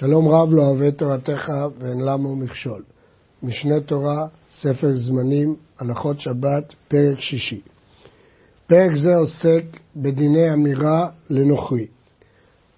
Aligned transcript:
שלום 0.00 0.28
רב 0.28 0.52
לא 0.52 0.62
אוהב 0.62 0.90
תורתך 0.90 1.52
ואין 1.78 2.00
למה 2.00 2.34
מכשול. 2.34 2.82
משנה 3.42 3.80
תורה, 3.80 4.26
ספר 4.50 4.96
זמנים, 4.96 5.56
הלכות 5.78 6.20
שבת, 6.20 6.74
פרק 6.88 7.20
שישי. 7.20 7.60
פרק 8.66 8.94
זה 8.94 9.16
עוסק 9.16 9.64
בדיני 9.96 10.52
אמירה 10.52 11.08
לנוכרי. 11.30 11.86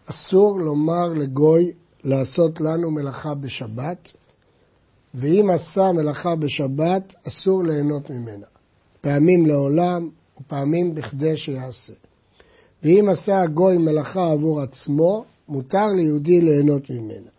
אסור 0.06 0.58
לומר 0.60 1.08
לגוי 1.08 1.72
לעשות 2.04 2.60
לנו 2.60 2.90
מלאכה 2.90 3.34
בשבת, 3.34 4.12
ואם 5.14 5.50
עשה 5.50 5.92
מלאכה 5.92 6.36
בשבת, 6.36 7.14
אסור 7.28 7.64
ליהנות 7.64 8.10
ממנה. 8.10 8.46
פעמים 9.00 9.46
לעולם 9.46 10.08
ופעמים 10.40 10.94
בכדי 10.94 11.36
שיעשה. 11.36 11.92
ואם 12.82 13.08
עשה 13.08 13.40
הגוי 13.40 13.78
מלאכה 13.78 14.30
עבור 14.30 14.60
עצמו, 14.60 15.24
מותר 15.50 15.86
ליהודי 15.86 16.40
ליהנות 16.40 16.90
ממנה. 16.90 17.30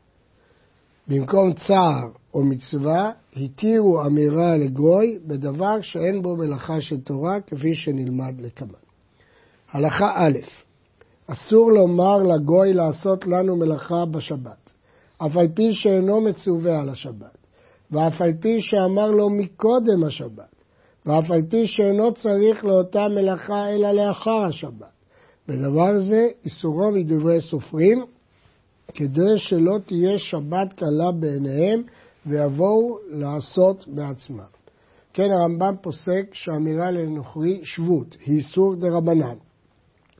במקום 1.07 1.53
צער 1.53 2.09
או 2.33 2.43
מצווה, 2.43 3.11
התירו 3.35 4.05
אמירה 4.05 4.57
לגוי 4.57 5.19
בדבר 5.27 5.81
שאין 5.81 6.21
בו 6.21 6.35
מלאכה 6.35 6.81
של 6.81 7.01
תורה, 7.01 7.41
כפי 7.41 7.75
שנלמד 7.75 8.41
לקמן. 8.41 8.69
הלכה 9.71 10.11
א', 10.15 10.37
אסור 11.27 11.71
לומר 11.71 12.17
לגוי 12.17 12.73
לעשות 12.73 13.27
לנו 13.27 13.55
מלאכה 13.55 14.05
בשבת, 14.05 14.73
אף 15.17 15.37
על 15.37 15.47
פי 15.47 15.73
שאינו 15.73 16.21
מצווה 16.21 16.81
על 16.81 16.89
השבת, 16.89 17.37
ואף 17.91 18.21
על 18.21 18.33
פי 18.39 18.61
שאמר 18.61 19.11
לו 19.11 19.29
מקודם 19.29 20.03
השבת, 20.07 20.55
ואף 21.05 21.31
על 21.31 21.41
פי 21.49 21.67
שאינו 21.67 22.13
צריך 22.13 22.65
לאותה 22.65 23.07
מלאכה 23.15 23.69
אלא 23.69 23.91
לאחר 23.91 24.45
השבת. 24.49 25.00
ודבר 25.49 25.99
זה 25.99 26.27
איסורו 26.45 26.91
מדברי 26.91 27.41
סופרים, 27.41 28.05
כדי 28.93 29.37
שלא 29.37 29.77
תהיה 29.85 30.19
שבת 30.19 30.73
קלה 30.73 31.11
בעיניהם 31.11 31.81
ויבואו 32.25 32.97
לעשות 33.09 33.87
בעצמם. 33.87 34.51
כן, 35.13 35.31
הרמב"ם 35.31 35.75
פוסק 35.81 36.33
שאמירה 36.33 36.91
לנוכרי 36.91 37.61
שבות 37.63 38.15
היא 38.25 38.37
איסור 38.37 38.75
דה 38.75 38.87
רבנן. 38.89 39.35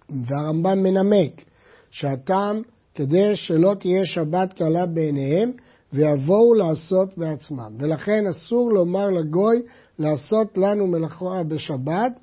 והרמב"ם 0.10 0.84
מנמק 0.84 1.42
שהטעם 1.92 2.62
כדי 2.96 3.36
שלא 3.36 3.74
תהיה 3.80 4.06
שבת 4.06 4.54
קלה 4.54 4.86
בעיניהם 4.86 5.52
ויבואו 5.94 6.54
לעשות 6.54 7.18
בעצמם. 7.18 7.74
ולכן 7.80 8.28
אסור 8.28 8.72
לומר 8.72 9.10
לגוי 9.10 9.62
לעשות 10.00 10.58
לנו 10.58 10.88
מלאכה 10.88 11.44
בשבת, 11.48 12.20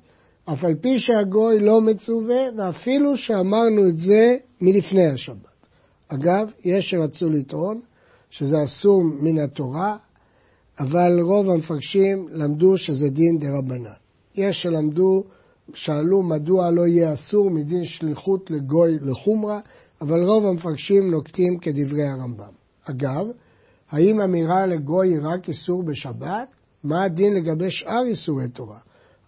אף 0.53 0.63
על 0.63 0.75
פי 0.75 0.99
שהגוי 0.99 1.59
לא 1.59 1.81
מצווה, 1.81 2.41
ואפילו 2.57 3.17
שאמרנו 3.17 3.87
את 3.89 3.97
זה 3.97 4.37
מלפני 4.61 5.07
השבת. 5.07 5.67
אגב, 6.07 6.49
יש 6.65 6.89
שרצו 6.89 7.29
לטעון 7.29 7.79
שזה 8.29 8.63
אסור 8.63 9.03
מן 9.03 9.39
התורה, 9.39 9.97
אבל 10.79 11.19
רוב 11.21 11.49
המפרשים 11.49 12.27
למדו 12.31 12.77
שזה 12.77 13.09
דין 13.09 13.39
דה 13.39 13.47
רבנן. 13.57 13.89
יש 14.35 14.61
שלמדו, 14.61 15.23
שאלו 15.73 16.23
מדוע 16.23 16.71
לא 16.71 16.87
יהיה 16.87 17.13
אסור 17.13 17.49
מדין 17.49 17.83
שליחות 17.83 18.51
לגוי 18.51 18.97
לחומרה, 19.01 19.59
אבל 20.01 20.23
רוב 20.23 20.45
המפרשים 20.45 21.11
נוקטים 21.11 21.57
כדברי 21.57 22.07
הרמב"ם. 22.07 22.53
אגב, 22.83 23.25
האם 23.91 24.21
אמירה 24.21 24.65
לגוי 24.65 25.07
היא 25.09 25.19
רק 25.23 25.49
איסור 25.49 25.83
בשבת? 25.83 26.47
מה 26.83 27.03
הדין 27.03 27.33
לגבי 27.33 27.71
שאר 27.71 28.03
איסורי 28.05 28.49
תורה? 28.49 28.79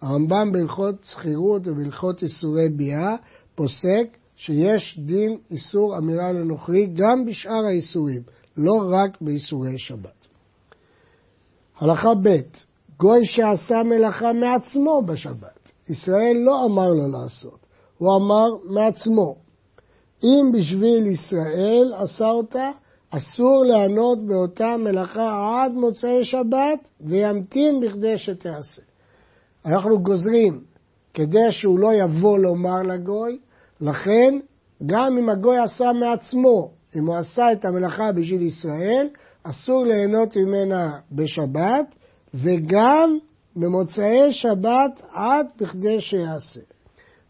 הרמב"ם 0.02 0.52
בהלכות 0.52 0.94
שכירות 1.04 1.62
ובהלכות 1.66 2.22
איסורי 2.22 2.68
ביאה 2.68 3.16
פוסק 3.54 4.16
שיש 4.36 4.98
דין 5.06 5.38
איסור 5.50 5.98
אמירה 5.98 6.32
לנוכרי 6.32 6.86
גם 6.86 7.24
בשאר 7.26 7.64
האיסורים, 7.66 8.22
לא 8.56 8.72
רק 8.90 9.20
באיסורי 9.20 9.78
שבת. 9.78 10.26
הלכה 11.78 12.14
ב' 12.14 12.36
גוי 12.98 13.26
שעשה 13.26 13.82
מלאכה 13.82 14.32
מעצמו 14.32 15.02
בשבת, 15.06 15.70
ישראל 15.88 16.36
לא 16.44 16.66
אמר 16.66 16.88
לו 16.88 17.08
לעשות, 17.12 17.58
הוא 17.98 18.16
אמר 18.16 18.48
מעצמו. 18.64 19.36
אם 20.22 20.50
בשביל 20.52 21.06
ישראל 21.06 21.92
עשה 21.96 22.26
אותה, 22.26 22.70
אסור 23.10 23.64
לענות 23.64 24.26
באותה 24.26 24.76
מלאכה 24.76 25.62
עד 25.64 25.72
מוצאי 25.72 26.24
שבת 26.24 26.88
וימתין 27.00 27.80
בכדי 27.80 28.18
שתיעשה. 28.18 28.82
אנחנו 29.66 30.02
גוזרים 30.02 30.60
כדי 31.14 31.50
שהוא 31.50 31.78
לא 31.78 31.94
יבוא 31.94 32.38
לומר 32.38 32.82
לגוי, 32.82 33.38
לכן 33.80 34.38
גם 34.86 35.18
אם 35.18 35.28
הגוי 35.28 35.58
עשה 35.58 35.92
מעצמו, 35.92 36.70
אם 36.96 37.06
הוא 37.06 37.16
עשה 37.16 37.52
את 37.52 37.64
המלאכה 37.64 38.12
בשביל 38.12 38.42
ישראל, 38.42 39.08
אסור 39.42 39.84
ליהנות 39.84 40.36
ממנה 40.36 40.98
בשבת, 41.12 41.94
וגם 42.34 43.18
במוצאי 43.56 44.32
שבת 44.32 45.02
עד 45.12 45.46
בכדי 45.60 46.00
שיעשה. 46.00 46.60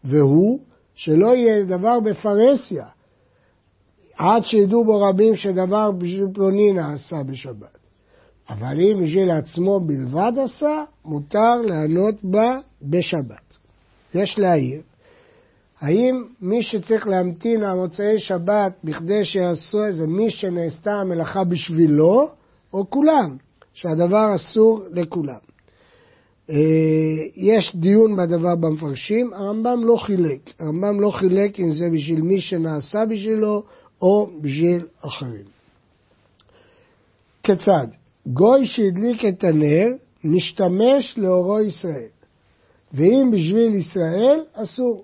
והוא, 0.03 0.59
שלא 0.95 1.35
יהיה 1.35 1.63
דבר 1.63 1.99
בפרהסיה, 1.99 2.85
עד 4.17 4.45
שידעו 4.45 4.85
בו 4.85 5.01
רבים 5.01 5.35
שדבר 5.35 5.91
פלוני 6.33 6.73
נעשה 6.73 7.23
בשבת. 7.23 7.77
אבל 8.49 8.79
אם 8.81 9.03
בשביל 9.03 9.31
עצמו 9.31 9.79
בלבד 9.79 10.31
עשה, 10.43 10.83
מותר 11.05 11.61
לענות 11.61 12.15
בה 12.23 12.59
בשבת. 12.81 13.57
יש 14.13 14.39
להעיר, 14.39 14.81
האם 15.79 16.23
מי 16.41 16.63
שצריך 16.63 17.07
להמתין 17.07 17.63
על 17.63 17.77
מוצאי 17.77 18.19
שבת 18.19 18.73
בכדי 18.83 19.25
שיעשו 19.25 19.91
זה 19.91 20.07
מי 20.07 20.29
שנעשתה 20.29 20.91
המלאכה 20.91 21.43
בשבילו, 21.43 22.29
או 22.73 22.89
כולם, 22.89 23.37
שהדבר 23.73 24.35
אסור 24.35 24.83
לכולם. 24.91 25.39
אה, 26.49 26.55
יש 27.35 27.75
דיון 27.75 28.15
בדבר 28.15 28.55
במפרשים, 28.55 29.33
הרמב"ם 29.33 29.83
לא 29.83 29.95
חילק. 29.95 30.39
הרמב"ם 30.59 31.01
לא 31.01 31.09
חילק 31.09 31.59
אם 31.59 31.71
זה 31.71 31.85
בשביל 31.93 32.21
מי 32.21 32.41
שנעשה 32.41 33.05
בשבילו 33.05 33.63
או 34.01 34.29
בשביל 34.41 34.85
אחרים. 35.01 35.45
כיצד? 37.43 37.87
גוי 38.27 38.65
שהדליק 38.65 39.25
את 39.25 39.43
הנר, 39.43 39.87
משתמש 40.23 41.17
לאורו 41.17 41.59
ישראל. 41.59 42.07
ואם 42.93 43.29
בשביל 43.31 43.75
ישראל, 43.75 44.43
אסור. 44.53 45.03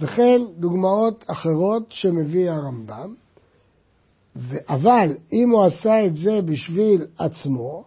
וכן 0.00 0.40
דוגמאות 0.58 1.24
אחרות 1.26 1.82
שמביא 1.88 2.50
הרמב"ם. 2.50 3.14
אבל 4.68 5.16
אם 5.32 5.50
הוא 5.50 5.64
עשה 5.64 6.06
את 6.06 6.16
זה 6.16 6.42
בשביל 6.44 7.06
עצמו, 7.18 7.84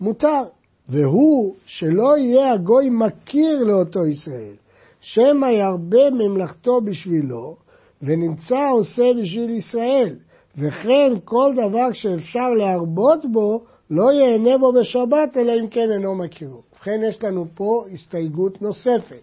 מותר. 0.00 0.42
והוא 0.88 1.54
שלא 1.66 2.18
יהיה 2.18 2.52
הגוי 2.52 2.88
מכיר 2.90 3.58
לאותו 3.58 4.06
ישראל, 4.06 4.54
שמא 5.00 5.46
ירבה 5.46 6.10
ממלכתו 6.10 6.80
בשבילו, 6.80 7.56
ונמצא 8.02 8.70
עושה 8.72 9.02
בשביל 9.22 9.50
ישראל, 9.50 10.16
וכן 10.58 11.12
כל 11.24 11.52
דבר 11.56 11.92
שאפשר 11.92 12.50
להרבות 12.50 13.26
בו, 13.32 13.64
לא 13.90 14.12
ייהנה 14.12 14.58
בו 14.58 14.72
בשבת, 14.72 15.36
אלא 15.36 15.52
אם 15.60 15.68
כן 15.68 15.90
אינו 15.92 16.14
מכירו. 16.14 16.62
ובכן, 16.72 17.00
יש 17.08 17.22
לנו 17.22 17.46
פה 17.54 17.84
הסתייגות 17.92 18.62
נוספת. 18.62 19.22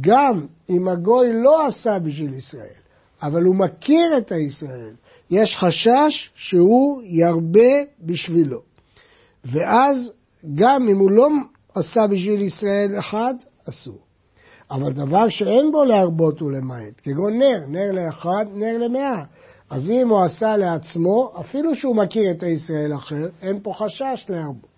גם 0.00 0.46
אם 0.70 0.88
הגוי 0.88 1.42
לא 1.42 1.66
עשה 1.66 1.98
בשביל 1.98 2.34
ישראל, 2.34 2.80
אבל 3.22 3.42
הוא 3.42 3.56
מכיר 3.56 4.18
את 4.18 4.32
הישראל, 4.32 4.94
יש 5.30 5.56
חשש 5.56 6.30
שהוא 6.34 7.02
ירבה 7.04 7.82
בשבילו. 8.02 8.60
ואז 9.44 10.12
גם 10.54 10.88
אם 10.88 10.98
הוא 10.98 11.10
לא 11.10 11.28
עשה 11.74 12.06
בשביל 12.06 12.42
ישראל 12.42 12.98
אחד, 12.98 13.34
אסור. 13.68 13.98
אבל 14.70 14.92
דבר 14.92 15.28
שאין 15.28 15.72
בו 15.72 15.84
להרבות 15.84 16.42
ולמעט, 16.42 17.00
כגון 17.02 17.38
נר, 17.38 17.66
נר 17.68 17.92
לאחד, 17.92 18.44
נר 18.54 18.78
למאה. 18.78 19.24
אז 19.70 19.90
אם 19.90 20.08
הוא 20.08 20.20
עשה 20.20 20.56
לעצמו, 20.56 21.32
אפילו 21.40 21.74
שהוא 21.74 21.96
מכיר 21.96 22.30
את 22.30 22.42
הישראל 22.42 22.94
אחר, 22.94 23.28
אין 23.42 23.60
פה 23.62 23.72
חשש 23.74 24.26
להרבות. 24.28 24.70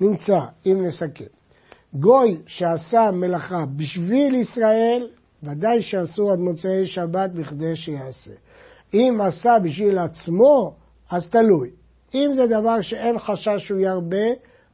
נמצא, 0.00 0.40
אם 0.66 0.86
נסכם. 0.86 1.24
גוי 1.94 2.36
שעשה 2.46 3.10
מלאכה 3.10 3.64
בשביל 3.76 4.34
ישראל, 4.34 5.08
ודאי 5.42 5.82
שאסור 5.82 6.32
עד 6.32 6.38
מוצאי 6.38 6.86
שבת 6.86 7.30
בכדי 7.30 7.76
שיעשה. 7.76 8.32
אם 8.94 9.18
עשה 9.22 9.56
בשביל 9.62 9.98
עצמו, 9.98 10.74
אז 11.10 11.28
תלוי. 11.28 11.70
אם 12.14 12.30
זה 12.34 12.46
דבר 12.46 12.80
שאין 12.80 13.18
חשש 13.18 13.66
שהוא 13.66 13.80
ירבה, 13.80 14.26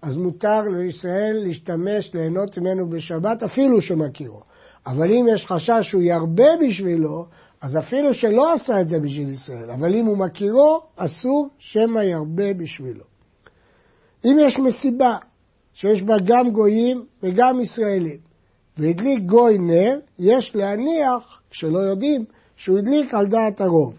אז 0.02 0.16
מותר 0.16 0.62
לישראל 0.62 1.36
להשתמש, 1.46 2.14
ליהנות 2.14 2.58
ממנו 2.58 2.90
בשבת, 2.90 3.42
אפילו 3.42 3.80
שמכירו. 3.80 4.40
אבל 4.86 5.12
אם 5.12 5.26
יש 5.34 5.46
חשש 5.46 5.80
שהוא 5.82 6.02
ירבה 6.02 6.48
בשבילו, 6.66 7.26
אז 7.60 7.76
אפילו 7.76 8.14
שלא 8.14 8.52
עשה 8.52 8.80
את 8.80 8.88
זה 8.88 8.98
בשביל 9.00 9.28
ישראל, 9.28 9.70
אבל 9.70 9.94
אם 9.94 10.06
הוא 10.06 10.18
מכירו, 10.18 10.80
אסור 10.96 11.48
שמא 11.58 12.00
ירבה 12.00 12.54
בשבילו. 12.54 13.04
אם 14.24 14.36
יש 14.40 14.56
מסיבה 14.58 15.16
שיש 15.72 16.02
בה 16.02 16.14
גם 16.24 16.50
גויים 16.50 17.04
וגם 17.22 17.60
ישראלים, 17.60 18.18
והדליק 18.78 19.22
גוי 19.22 19.58
נר, 19.58 19.98
יש 20.18 20.52
להניח, 20.54 21.40
כשלא 21.50 21.78
יודעים, 21.78 22.24
שהוא 22.56 22.78
הדליק 22.78 23.14
על 23.14 23.26
דעת 23.26 23.60
הרוב. 23.60 23.94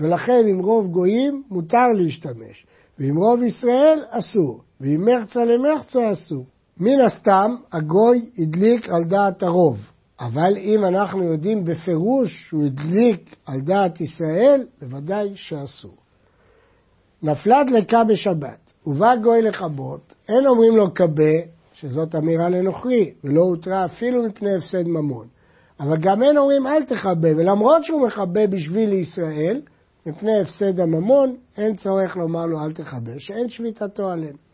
ולכן 0.00 0.46
עם 0.48 0.58
רוב 0.58 0.86
גויים 0.86 1.42
מותר 1.50 1.86
להשתמש, 1.96 2.66
ועם 2.98 3.16
רוב 3.16 3.42
ישראל 3.42 3.98
אסור, 4.10 4.60
ועם 4.80 5.08
מחצה 5.08 5.44
למחצה 5.44 6.12
אסור. 6.12 6.44
מן 6.80 7.00
הסתם 7.00 7.56
הגוי 7.72 8.30
הדליק 8.38 8.88
על 8.88 9.04
דעת 9.04 9.42
הרוב, 9.42 9.78
אבל 10.20 10.56
אם 10.56 10.84
אנחנו 10.84 11.22
יודעים 11.22 11.64
בפירוש 11.64 12.46
שהוא 12.48 12.64
הדליק 12.64 13.36
על 13.46 13.60
דעת 13.60 14.00
ישראל, 14.00 14.66
בוודאי 14.80 15.32
שאסור. 15.34 15.96
נפלה 17.22 17.64
דלקה 17.64 18.04
בשבת, 18.04 18.72
ובא 18.86 19.16
גוי 19.16 19.42
לכבות, 19.42 20.14
אין 20.28 20.46
אומרים 20.46 20.76
לו 20.76 20.94
כבה, 20.94 21.32
שזאת 21.72 22.14
אמירה 22.14 22.48
לנוכרי, 22.48 23.12
ולא 23.24 23.40
הותרה 23.40 23.84
אפילו 23.84 24.26
מפני 24.26 24.54
הפסד 24.54 24.88
ממון. 24.88 25.26
אבל 25.80 25.96
גם 25.96 26.22
אין 26.22 26.38
אומרים 26.38 26.66
אל 26.66 26.84
תכבה, 26.84 27.28
ולמרות 27.36 27.84
שהוא 27.84 28.06
מכבה 28.06 28.46
בשביל 28.46 28.92
ישראל, 28.92 29.60
מפני 30.06 30.40
הפסד 30.40 30.80
הממון, 30.80 31.36
אין 31.56 31.76
צורך 31.76 32.16
לומר 32.16 32.46
לו 32.46 32.64
אל 32.64 32.72
תכבה, 32.72 33.12
שאין 33.18 33.48
שביתתו 33.48 34.10
עליהם. 34.10 34.47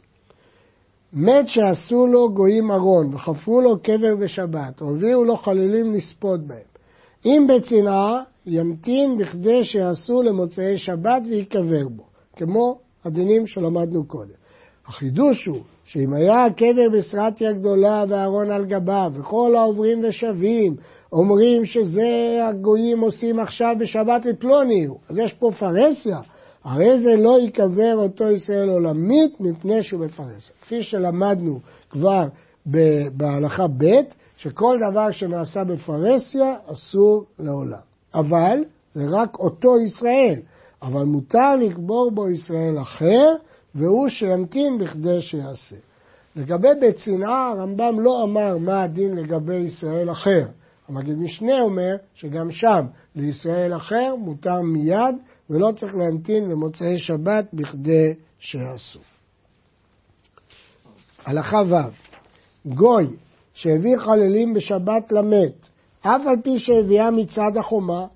מת 1.16 1.49
שעשו 1.49 2.06
לו 2.06 2.32
גויים 2.32 2.70
ארון, 2.70 3.14
וחפרו 3.14 3.61
לו 3.61 3.78
קבר 3.78 4.16
בשבת, 4.20 4.81
או 4.81 4.90
הביאו 4.90 5.25
לו 5.25 5.37
חללים 5.37 5.94
לספוד 5.94 6.49
בהם. 6.49 6.58
אם 7.25 7.46
בצנעה, 7.49 8.22
ימתין 8.46 9.19
בכדי 9.19 9.64
שיעשו 9.64 10.22
למוצאי 10.22 10.78
שבת 10.78 11.22
ויקבר 11.31 11.88
בו, 11.88 12.02
כמו 12.37 12.78
הדינים 13.05 13.46
שלמדנו 13.46 14.05
קודם. 14.05 14.34
החידוש 14.87 15.46
הוא 15.46 15.61
שאם 15.84 16.12
היה 16.12 16.44
הקבר 16.44 16.88
בסרטיה 16.93 17.52
גדולה 17.52 18.05
וארון 18.08 18.50
על 18.50 18.64
גביו, 18.64 19.12
וכל 19.14 19.56
העוברים 19.56 20.05
ושבים 20.08 20.76
אומרים 21.12 21.64
שזה 21.64 22.38
הגויים 22.49 23.00
עושים 23.00 23.40
עכשיו 23.40 23.76
בשבת 23.81 24.26
את 24.26 24.40
פלוני, 24.40 24.87
אז 25.08 25.19
יש 25.19 25.32
פה 25.32 25.50
פרהסיה, 25.58 26.20
הרי 26.64 27.00
זה 27.00 27.16
לא 27.16 27.38
ייקבר 27.40 27.94
אותו 27.96 28.31
ישראל 28.31 28.69
עולמית 28.69 29.40
מפני 29.40 29.82
שהוא 29.82 30.00
בפרהסיה. 30.06 30.55
כפי 30.61 30.82
שלמדנו 30.82 31.61
כבר 31.90 32.28
בהלכה 33.12 33.66
ב', 33.66 34.00
שכל 34.37 34.78
דבר 34.90 35.11
שנעשה 35.11 35.64
בפרהסיה 35.64 36.55
אסור 36.72 37.25
לעולם. 37.38 37.78
אבל 38.14 38.58
זה 38.94 39.02
רק 39.11 39.38
אותו 39.38 39.78
ישראל, 39.78 40.40
אבל 40.82 41.02
מותר 41.05 41.56
לקבור 41.61 42.11
בו 42.11 42.28
ישראל 42.28 42.78
אחר, 42.82 43.32
והוא 43.75 44.08
שימתין 44.08 44.78
בכדי 44.78 45.20
שיעשה. 45.20 45.76
לגבי 46.37 46.69
בית 46.81 46.96
צנעה, 46.96 47.49
הרמב"ם 47.50 48.00
לא 48.00 48.22
אמר 48.22 48.56
מה 48.58 48.82
הדין 48.82 49.14
לגבי 49.14 49.56
ישראל 49.56 50.11
אחר. 50.11 50.46
המגיד 50.88 51.19
משנה 51.19 51.61
אומר 51.61 51.96
שגם 52.14 52.50
שם 52.50 52.87
לישראל 53.16 53.76
אחר 53.76 54.14
מותר 54.19 54.61
מיד 54.61 55.14
ולא 55.50 55.73
צריך 55.76 55.94
להמתין 55.94 56.50
למוצאי 56.50 56.99
שבת 56.99 57.44
בכדי 57.52 58.14
שיעשו. 58.38 59.00
הלכה 61.25 61.62
ו' 61.69 61.75
גוי 62.75 63.06
שהביא 63.55 63.96
חללים 63.96 64.55
בשבת 64.55 65.12
למת, 65.12 65.69
אף 66.00 66.23
על 66.26 66.37
פי 66.43 66.58
שהביאה 66.58 67.11
מצד 67.11 67.56
החומה, 67.56 68.06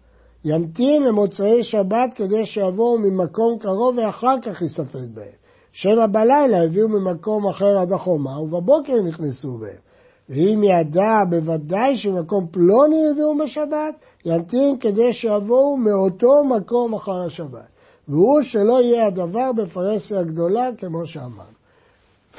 ימתין 0.45 1.03
למוצאי 1.03 1.63
שבת 1.63 2.15
כדי 2.15 2.47
שיבואו 2.47 2.99
ממקום 2.99 3.59
קרוב 3.59 3.99
ואחר 3.99 4.35
כך 4.43 4.63
יספד 4.63 5.15
בהם. 5.15 5.39
שבע 5.73 6.07
בלילה 6.07 6.65
הביאו 6.65 6.89
ממקום 6.89 7.49
אחר 7.49 7.79
עד 7.79 7.93
החומה, 7.93 8.41
ובבוקר 8.41 9.03
נכנסו 9.09 9.59
בהם. 9.59 9.88
ואם 10.29 10.63
ידע 10.65 11.15
בוודאי 11.31 11.97
שמקום 11.97 12.47
פלוני 12.51 13.11
הביאו 13.11 13.39
בשבת, 13.39 13.95
ימתין 14.25 14.79
כדי 14.81 15.13
שיבואו 15.13 15.77
מאותו 15.77 16.45
מקום 16.45 16.95
אחר 16.95 17.27
השבת. 17.27 17.69
והוא 18.09 18.43
שלא 18.43 18.83
יהיה 18.83 19.07
הדבר 19.07 19.53
בפרהסיה 19.53 20.23
גדולה, 20.23 20.69
כמו 20.79 21.07
שאמרנו. 21.07 21.59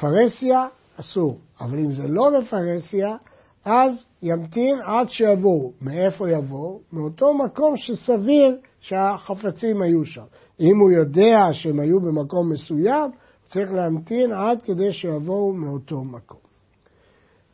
פרהסיה 0.00 0.66
אסור, 1.00 1.38
אבל 1.60 1.78
אם 1.78 1.92
זה 1.92 2.08
לא 2.08 2.30
בפרהסיה, 2.40 3.16
אז 3.64 4.04
ימתין 4.22 4.78
עד 4.86 5.10
שיבואו. 5.10 5.72
מאיפה 5.82 6.30
יבואו? 6.30 6.80
מאותו 6.92 7.34
מקום 7.34 7.76
שסביר 7.76 8.56
שהחפצים 8.80 9.82
היו 9.82 10.04
שם. 10.04 10.24
אם 10.60 10.78
הוא 10.78 10.90
יודע 10.90 11.38
שהם 11.52 11.80
היו 11.80 12.00
במקום 12.00 12.52
מסוים, 12.52 13.10
צריך 13.48 13.70
להמתין 13.72 14.32
עד 14.32 14.58
כדי 14.64 14.92
שיבואו 14.92 15.52
מאותו 15.52 16.04
מקום. 16.04 16.49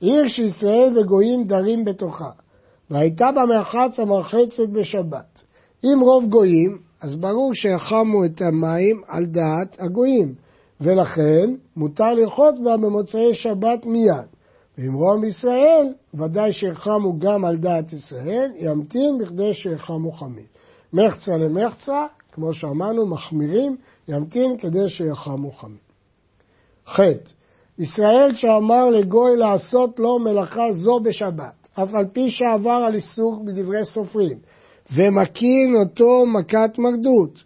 עיר 0.00 0.28
שישראל 0.28 0.98
וגויים 0.98 1.44
דרים 1.44 1.84
בתוכה, 1.84 2.30
והייתה 2.90 3.26
בה 3.34 3.46
מרחץ 3.46 4.00
המרחצת 4.00 4.68
בשבת. 4.72 5.42
אם 5.84 6.00
רוב 6.00 6.24
גויים, 6.24 6.78
אז 7.00 7.16
ברור 7.16 7.54
שיחמו 7.54 8.24
את 8.24 8.40
המים 8.40 9.02
על 9.08 9.26
דעת 9.26 9.76
הגויים, 9.78 10.34
ולכן 10.80 11.54
מותר 11.76 12.14
לרחוץ 12.14 12.54
בה 12.64 12.76
במוצאי 12.76 13.34
שבת 13.34 13.86
מיד. 13.86 14.26
ואם 14.78 14.94
רוב 14.94 15.24
ישראל, 15.24 15.92
ודאי 16.14 16.52
שיחמו 16.52 17.18
גם 17.18 17.44
על 17.44 17.56
דעת 17.56 17.92
ישראל, 17.92 18.50
ימתין 18.56 19.18
בכדי 19.18 19.54
שיחמו 19.54 20.12
חמים. 20.12 20.46
מחצה 20.92 21.36
למחצה, 21.36 22.06
כמו 22.32 22.54
שאמרנו, 22.54 23.06
מחמירים, 23.06 23.76
ימתין 24.08 24.58
כדי 24.58 24.88
שיחמו 24.88 25.52
חמים. 25.52 25.86
ח. 26.86 27.00
ישראל 27.78 28.34
שאמר 28.34 28.90
לגוי 28.90 29.36
לעשות 29.36 29.98
לו 29.98 30.18
מלאכה 30.18 30.72
זו 30.72 31.00
בשבת, 31.00 31.68
אף 31.74 31.94
על 31.94 32.06
פי 32.12 32.30
שעבר 32.30 32.84
על 32.86 32.94
עיסוק 32.94 33.42
בדברי 33.44 33.84
סופרים, 33.84 34.38
ומקין 34.94 35.76
אותו 35.80 36.26
מכת 36.26 36.78
מרדות. 36.78 37.44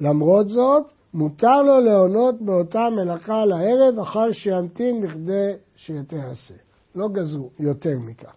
למרות 0.00 0.48
זאת, 0.48 0.92
מותר 1.14 1.62
לו 1.62 1.80
להונות 1.80 2.34
באותה 2.40 2.88
מלאכה 2.96 3.44
לערב, 3.44 3.98
אחר 3.98 4.32
שימתין 4.32 5.00
בכדי 5.00 5.52
שתעשה. 5.76 6.54
לא 6.94 7.08
גזרו 7.08 7.50
יותר 7.60 7.98
מכך. 7.98 8.34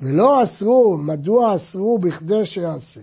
ולא 0.00 0.42
אסרו, 0.42 0.96
מדוע 0.96 1.56
אסרו 1.56 1.98
בכדי 1.98 2.46
שיעשה? 2.46 3.00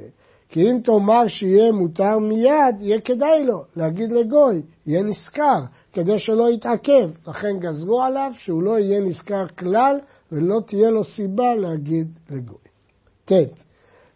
כי 0.49 0.71
אם 0.71 0.79
תאמר 0.83 1.27
שיהיה 1.27 1.71
מותר 1.71 2.19
מיד, 2.19 2.75
יהיה 2.79 3.01
כדאי 3.01 3.45
לו 3.45 3.63
להגיד 3.75 4.11
לגוי, 4.11 4.61
יהיה 4.85 5.03
נשכר, 5.03 5.61
כדי 5.93 6.19
שלא 6.19 6.49
יתעכב. 6.53 7.09
לכן 7.27 7.59
גזרו 7.59 8.01
עליו 8.01 8.31
שהוא 8.33 8.63
לא 8.63 8.79
יהיה 8.79 8.99
נשכר 8.99 9.47
כלל 9.47 9.99
ולא 10.31 10.59
תהיה 10.67 10.89
לו 10.89 11.03
סיבה 11.03 11.55
להגיד 11.55 12.07
לגוי. 12.29 12.57
ט. 13.25 13.31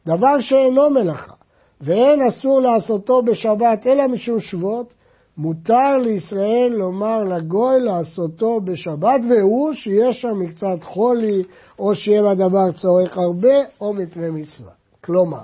דבר 0.07 0.39
שאינו 0.39 0.89
מלאכה, 0.89 1.33
ואין 1.81 2.21
אסור 2.21 2.61
לעשותו 2.61 3.21
בשבת 3.21 3.87
אלא 3.87 4.07
משום 4.07 4.39
שבות, 4.39 4.93
מותר 5.37 5.97
לישראל 5.97 6.73
לומר 6.77 7.23
לגוי 7.23 7.79
לעשותו 7.79 8.61
בשבת, 8.61 9.21
והוא 9.29 9.73
שיש 9.73 10.21
שם 10.21 10.39
מקצת 10.39 10.83
חולי, 10.83 11.43
או 11.79 11.95
שיהיה 11.95 12.23
בדבר 12.23 12.71
צורך 12.71 13.17
הרבה, 13.17 13.55
או 13.81 13.93
מפני 13.93 14.29
מצווה. 14.29 14.71
כלומר, 15.03 15.41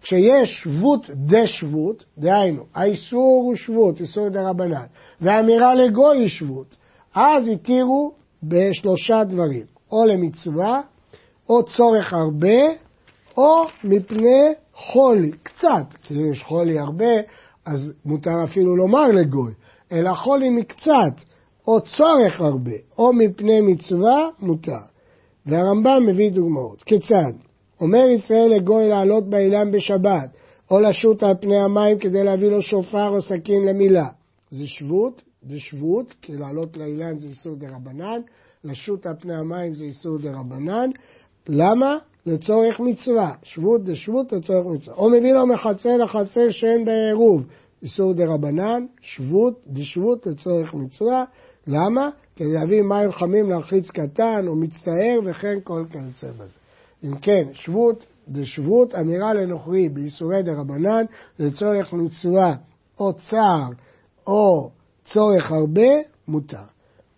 כשיש 0.00 0.60
שבות 0.62 1.10
דה 1.10 1.46
שבות, 1.46 2.04
דהיינו, 2.18 2.62
האיסור 2.74 3.42
הוא 3.44 3.56
שבות, 3.56 4.00
איסור 4.00 4.28
דה 4.28 4.50
רבנן, 4.50 4.84
והאמירה 5.20 5.74
לגוי 5.74 6.18
היא 6.18 6.28
שבות, 6.28 6.76
אז 7.14 7.48
התירו 7.48 8.12
בשלושה 8.42 9.24
דברים, 9.24 9.64
או 9.92 10.04
למצווה, 10.06 10.80
או 11.48 11.62
צורך 11.64 12.12
הרבה, 12.12 12.58
או 13.36 13.62
מפני 13.84 14.52
חולי, 14.74 15.30
קצת, 15.42 15.96
כי 16.02 16.14
אם 16.14 16.32
יש 16.32 16.42
חולי 16.42 16.78
הרבה, 16.78 17.14
אז 17.66 17.92
מותר 18.04 18.44
אפילו 18.44 18.76
לומר 18.76 19.06
לגוי, 19.06 19.52
אלא 19.92 20.14
חולי 20.14 20.50
מקצת, 20.50 21.24
או 21.68 21.80
צורך 21.80 22.40
הרבה, 22.40 22.76
או 22.98 23.12
מפני 23.12 23.60
מצווה, 23.60 24.28
מותר. 24.38 24.80
והרמב"ם 25.46 26.06
מביא 26.06 26.30
דוגמאות. 26.30 26.82
כיצד? 26.82 27.49
אומר 27.80 28.06
ישראל 28.08 28.52
לגוי 28.56 28.88
לעלות 28.88 29.30
באילן 29.30 29.70
בשבת, 29.70 30.28
או 30.70 30.80
לשוט 30.80 31.22
על 31.22 31.34
פני 31.40 31.58
המים 31.58 31.98
כדי 31.98 32.24
להביא 32.24 32.48
לו 32.48 32.62
שופר 32.62 33.08
או 33.08 33.22
סכין 33.22 33.66
למילה. 33.66 34.08
זה 34.50 34.66
שבות, 34.66 35.22
זה 35.42 35.60
שבות, 35.60 36.14
כי 36.22 36.36
לעלות 36.36 36.76
לאילן 36.76 37.18
זה 37.18 37.28
איסור 37.28 37.54
דרבנן, 37.54 38.20
לשוט 38.64 39.06
על 39.06 39.14
פני 39.20 39.34
המים 39.34 39.74
זה 39.74 39.84
איסור 39.84 40.18
דרבנן. 40.18 40.90
למה? 41.48 41.98
לצורך 42.26 42.80
מצווה. 42.80 43.34
שבות 43.42 43.84
דשבות 43.84 44.32
לצורך 44.32 44.66
מצווה. 44.66 44.96
או 44.96 45.10
מביא 45.10 45.32
לו 45.32 45.46
מחצר 45.46 45.96
לחצר 45.96 46.52
שאין 46.52 46.84
בה 46.84 47.00
עירוב, 47.00 47.46
איסור 47.82 48.12
דרבנן, 48.12 48.86
שבות 49.00 49.60
דשבות 49.66 50.26
לצורך 50.26 50.74
מצווה. 50.74 51.24
למה? 51.66 52.10
כדי 52.36 52.52
להביא 52.52 52.82
מים 52.82 53.12
חמים 53.12 53.50
להרחיץ 53.50 53.90
קטן 53.90 54.44
או 54.48 54.56
מצטער 54.56 55.20
וכן 55.24 55.58
כל 55.64 55.84
כיוצא 55.90 56.30
בזה. 56.32 56.58
אם 57.04 57.16
כן, 57.16 57.44
שבות 57.52 58.06
דשבות, 58.28 58.94
אמירה 58.94 59.34
לנוכרי 59.34 59.88
באיסורי 59.88 60.42
דרבנן, 60.42 61.04
לצורך 61.38 61.92
מצווה 61.92 62.54
או 63.00 63.12
צער 63.12 63.68
או 64.26 64.70
צורך 65.04 65.50
הרבה, 65.50 65.90
מותר. 66.28 66.62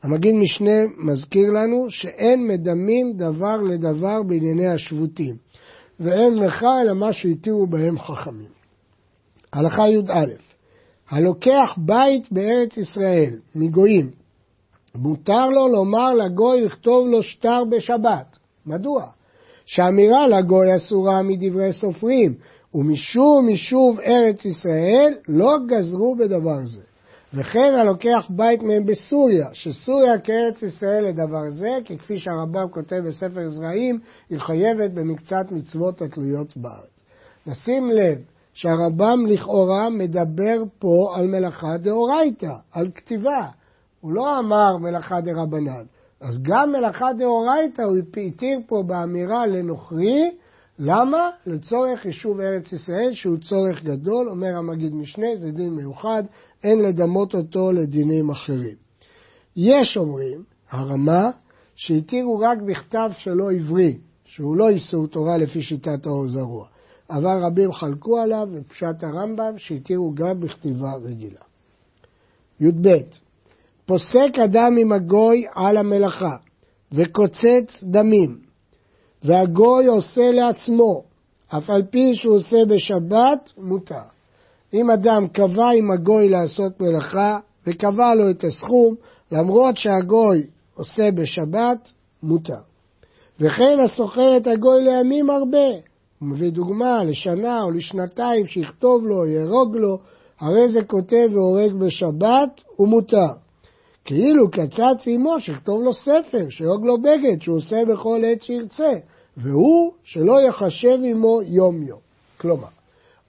המגיד 0.02 0.34
משנה 0.34 0.80
מזכיר 0.98 1.50
לנו 1.50 1.86
שאין 1.90 2.46
מדמים 2.46 3.12
דבר 3.12 3.56
לדבר 3.56 4.22
בענייני 4.22 4.66
השבותים, 4.66 5.36
ואין 6.00 6.34
לך 6.34 6.64
אלא 6.82 6.94
מה 6.94 7.12
שהתירו 7.12 7.66
בהם 7.66 7.98
חכמים. 7.98 8.50
הלכה 9.52 9.88
י"א 9.88 10.24
הלוקח 11.10 11.74
בית 11.76 12.32
בארץ 12.32 12.76
ישראל 12.76 13.38
מגויים, 13.54 14.10
מותר 14.94 15.48
לו 15.48 15.68
לומר 15.68 16.14
לגוי 16.14 16.60
לכתוב 16.60 17.06
לו 17.08 17.22
שטר 17.22 17.64
בשבת. 17.70 18.38
מדוע? 18.66 19.06
שהאמירה 19.66 20.28
לגוי 20.28 20.76
אסורה 20.76 21.22
מדברי 21.22 21.72
סופרים, 21.72 22.34
ומשום 22.74 23.48
יישוב 23.48 24.00
ארץ 24.00 24.44
ישראל 24.44 25.14
לא 25.28 25.56
גזרו 25.68 26.16
בדבר 26.16 26.60
זה. 26.64 26.80
וכן 27.34 27.74
הלוקח 27.80 28.26
בית 28.30 28.62
מהם 28.62 28.86
בסוריה, 28.86 29.48
שסוריה 29.52 30.18
כארץ 30.18 30.62
ישראל 30.62 31.04
לדבר 31.04 31.50
זה, 31.50 31.78
כי 31.84 31.98
כפי 31.98 32.18
שהרמב"ם 32.18 32.68
כותב 32.70 33.02
בספר 33.06 33.48
זרעים, 33.48 34.00
היא 34.30 34.38
חייבת 34.38 34.90
במקצת 34.90 35.46
מצוות 35.50 36.02
התלויות 36.02 36.56
בארץ. 36.56 37.02
נשים 37.46 37.90
לב 37.90 38.18
שהרמב"ם 38.54 39.26
לכאורה 39.26 39.90
מדבר 39.90 40.62
פה 40.78 41.12
על 41.16 41.26
מלאכה 41.26 41.76
דאורייתא, 41.76 42.52
על 42.72 42.90
כתיבה. 42.94 43.46
הוא 44.00 44.12
לא 44.12 44.38
אמר 44.38 44.76
מלאכה 44.76 45.20
דרבנן. 45.20 45.84
אז 46.22 46.42
גם 46.42 46.72
מלאכה 46.72 47.12
דאורייתא 47.12 47.82
הוא 47.82 47.96
התיר 48.26 48.58
פה 48.66 48.82
באמירה 48.86 49.46
לנוכרי, 49.46 50.30
למה? 50.78 51.30
לצורך 51.46 52.06
יישוב 52.06 52.40
ארץ 52.40 52.72
ישראל, 52.72 53.10
שהוא 53.12 53.36
צורך 53.38 53.82
גדול, 53.82 54.28
אומר 54.28 54.56
המגיד 54.56 54.94
משנה, 54.94 55.36
זה 55.36 55.50
דין 55.50 55.70
מיוחד, 55.70 56.22
אין 56.64 56.78
לדמות 56.78 57.34
אותו 57.34 57.72
לדינים 57.72 58.30
אחרים. 58.30 58.76
יש 59.56 59.96
אומרים, 59.96 60.44
הרמה, 60.70 61.30
שהתירו 61.74 62.38
רק 62.38 62.58
בכתב 62.58 63.10
שלא 63.18 63.52
עברי, 63.52 63.98
שהוא 64.24 64.56
לא 64.56 64.68
איסור 64.68 65.06
תורה 65.06 65.36
לפי 65.36 65.62
שיטת 65.62 66.06
האור 66.06 66.28
זרוע. 66.28 66.66
אבל 67.10 67.44
רבים 67.44 67.72
חלקו 67.72 68.18
עליו, 68.18 68.48
ופשט 68.52 69.02
הרמב"ם, 69.02 69.58
שהתירו 69.58 70.12
גם 70.14 70.40
בכתיבה 70.40 70.94
רגילה. 70.94 71.40
י"ב 72.60 72.88
פוסק 73.86 74.38
אדם 74.44 74.76
עם 74.80 74.92
הגוי 74.92 75.46
על 75.54 75.76
המלאכה, 75.76 76.36
וקוצץ 76.92 77.82
דמים, 77.82 78.38
והגוי 79.24 79.86
עושה 79.86 80.30
לעצמו, 80.30 81.02
אף 81.48 81.70
על 81.70 81.82
פי 81.82 82.14
שהוא 82.14 82.36
עושה 82.36 82.56
בשבת, 82.68 83.50
מותר. 83.58 84.02
אם 84.74 84.90
אדם 84.90 85.28
קבע 85.28 85.70
עם 85.76 85.90
הגוי 85.90 86.28
לעשות 86.28 86.80
מלאכה, 86.80 87.38
וקבע 87.66 88.14
לו 88.14 88.30
את 88.30 88.44
הסכום, 88.44 88.94
למרות 89.32 89.78
שהגוי 89.78 90.46
עושה 90.74 91.10
בשבת, 91.10 91.90
מותר. 92.22 92.60
וכן 93.40 93.78
הסוחר 93.84 94.36
את 94.36 94.46
הגוי 94.46 94.84
לימים 94.84 95.30
הרבה. 95.30 95.68
הוא 96.18 96.28
מביא 96.28 96.50
דוגמה 96.50 97.04
לשנה 97.04 97.62
או 97.62 97.70
לשנתיים, 97.70 98.46
שיכתוב 98.46 99.06
לו, 99.06 99.26
יהרוג 99.26 99.76
לו, 99.76 99.98
הרי 100.40 100.68
זה 100.72 100.84
כותב 100.84 101.28
והורג 101.32 101.72
בשבת, 101.72 102.60
הוא 102.76 102.88
מותר. 102.88 103.41
כאילו 104.04 104.50
קצץ 104.50 105.06
עמו 105.06 105.40
שיכתוב 105.40 105.82
לו 105.82 105.92
ספר, 105.92 106.48
שיהרוג 106.48 106.86
לו 106.86 107.02
בגד, 107.02 107.42
שהוא 107.42 107.56
עושה 107.56 107.76
בכל 107.88 108.22
עת 108.24 108.42
שירצה, 108.42 108.92
והוא 109.36 109.92
שלא 110.02 110.40
יחשב 110.48 110.98
עמו 111.04 111.40
יום 111.42 111.82
יום. 111.82 112.00
כלומר, 112.36 112.68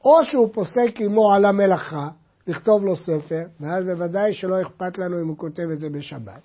או 0.05 0.25
שהוא 0.25 0.49
פוסק 0.53 0.99
עמו 0.99 1.33
על 1.33 1.45
המלאכה, 1.45 2.07
לכתוב 2.47 2.85
לו 2.85 2.95
ספר, 2.95 3.43
ואז 3.59 3.85
בוודאי 3.85 4.33
שלא 4.33 4.61
אכפת 4.61 4.97
לנו 4.97 5.21
אם 5.21 5.27
הוא 5.27 5.37
כותב 5.37 5.63
את 5.73 5.79
זה 5.79 5.89
בשבת. 5.89 6.41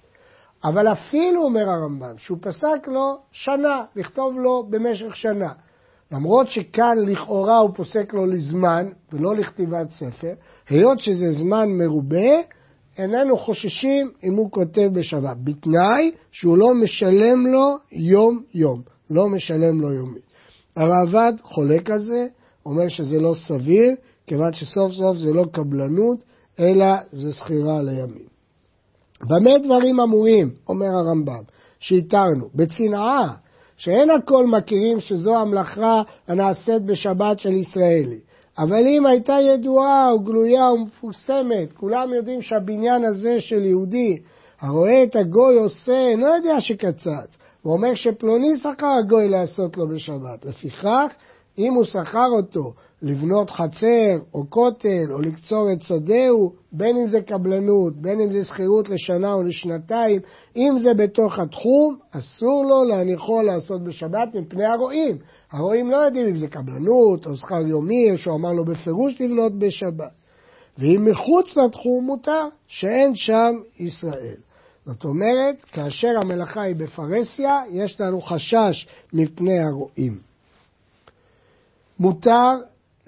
אבל 0.65 0.89
אפילו, 0.93 1.43
אומר 1.43 1.71
הרמב"ם, 1.71 2.19
שהוא 2.19 2.39
פסק 2.41 2.89
לו 2.89 3.19
שנה, 3.33 3.85
לכתוב 3.97 4.39
לו 4.39 4.67
במשך 4.71 5.17
שנה. 5.17 5.53
למרות 6.13 6.51
שכאן 6.51 6.99
לכאורה 7.07 7.59
הוא 7.59 7.71
פוסק 7.75 8.15
לו 8.15 8.27
לזמן 8.27 8.89
ולא 9.13 9.37
לכתיבת 9.37 9.91
ספר, 9.91 10.33
היות 10.69 11.01
שזה 11.01 11.33
זמן 11.33 11.69
מרובה, 11.69 12.31
איננו 12.99 13.37
חוששים 13.37 14.11
אם 14.25 14.35
הוא 14.35 14.51
כותב 14.51 14.91
בשבת, 14.93 15.37
בתנאי 15.45 16.11
שהוא 16.33 16.59
לא 16.59 16.75
משלם 16.75 17.47
לו 17.47 17.77
יום-יום, 17.93 18.83
לא 19.11 19.29
משלם 19.29 19.81
לו 19.81 19.93
יומי. 19.93 20.21
הרעב"ד 20.77 21.33
חולק 21.43 21.91
על 21.91 22.01
זה, 22.01 22.27
אומר 22.67 22.89
שזה 22.89 23.21
לא 23.21 23.35
סביר, 23.49 23.95
כיוון 24.27 24.53
שסוף 24.53 24.93
סוף 24.93 25.17
זה 25.17 25.33
לא 25.33 25.45
קבלנות, 25.53 26.19
אלא 26.61 26.87
זה 27.13 27.33
שכירה 27.33 27.83
לימים. 27.83 28.29
במה 29.21 29.59
דברים 29.65 30.01
אמורים, 30.01 30.51
אומר 30.69 30.87
הרמב"ם, 30.87 31.43
שהתרנו? 31.81 32.49
בצנעה, 32.55 33.35
שאין 33.77 34.11
הכל 34.11 34.47
מכירים 34.47 35.01
שזו 35.01 35.37
המלאכה 35.37 36.03
הנעשית 36.29 36.83
בשבת 36.87 37.39
של 37.39 37.53
ישראלי. 37.53 38.19
אבל 38.59 38.87
אם 38.87 39.07
הייתה 39.07 39.37
ידועה 39.41 40.15
וגלויה 40.15 40.73
ומפורסמת, 40.73 41.73
כולם 41.73 42.13
יודעים 42.13 42.43
שהבניין 42.43 43.05
הזה 43.05 43.41
של 43.41 43.65
יהודי, 43.65 44.19
הרואה 44.61 45.05
את 45.05 45.17
הגוי 45.17 45.59
עושה, 45.59 46.09
אינו 46.09 46.27
יודע 46.27 46.61
שקצץ. 46.61 47.37
הוא 47.63 47.73
אומר 47.73 47.95
שפלוני 47.95 48.57
שכר 48.57 48.97
הגוי 49.05 49.29
לעשות 49.29 49.77
לו 49.77 49.89
בשבת. 49.89 50.45
לפיכך, 50.45 51.15
אם 51.59 51.75
הוא 51.75 51.85
שכר 51.85 52.29
אותו 52.37 52.73
לבנות 53.03 53.51
חצר 53.51 54.19
או 54.35 54.51
כותל 54.51 55.13
או 55.13 55.21
לקצור 55.21 55.73
את 55.73 55.83
שדהו, 55.83 56.53
בין 56.73 56.97
אם 56.97 57.09
זה 57.09 57.21
קבלנות, 57.21 57.97
בין 57.97 58.21
אם 58.21 58.33
זה 58.33 58.45
שכירות 58.45 58.89
לשנה 58.89 59.33
או 59.33 59.43
לשנתיים, 59.43 60.21
אם 60.57 60.75
זה 60.79 60.95
בתוך 60.95 61.39
התחום, 61.39 61.97
אסור 62.11 62.65
לו 62.65 62.85
להניחו 62.85 63.43
לעשות 63.43 63.85
בשבת 63.85 64.35
מפני 64.35 64.65
הרועים. 64.65 65.19
הרועים 65.53 65.91
לא 65.91 65.97
יודעים 65.97 66.27
אם 66.27 66.37
זה 66.37 66.49
קבלנות 66.49 67.27
או 67.27 67.37
שכר 67.37 67.67
יומי, 67.67 68.13
או 68.13 68.19
שהוא 68.19 68.37
אמר 68.37 68.53
לו 68.53 68.65
בפירוש 68.65 69.21
לבנות 69.21 69.59
בשבת. 69.59 70.13
ואם 70.79 71.05
מחוץ 71.11 71.57
לתחום 71.57 72.05
מותר, 72.05 72.49
שאין 72.67 73.15
שם 73.15 73.53
ישראל. 73.79 74.37
זאת 74.85 75.05
אומרת, 75.05 75.65
כאשר 75.73 76.09
המלאכה 76.21 76.63
היא 76.63 76.77
בפרהסיה, 76.77 77.61
יש 77.71 78.01
לנו 78.01 78.21
חשש 78.21 78.87
מפני 79.13 79.59
הרועים. 79.59 80.19
מותר 82.01 82.51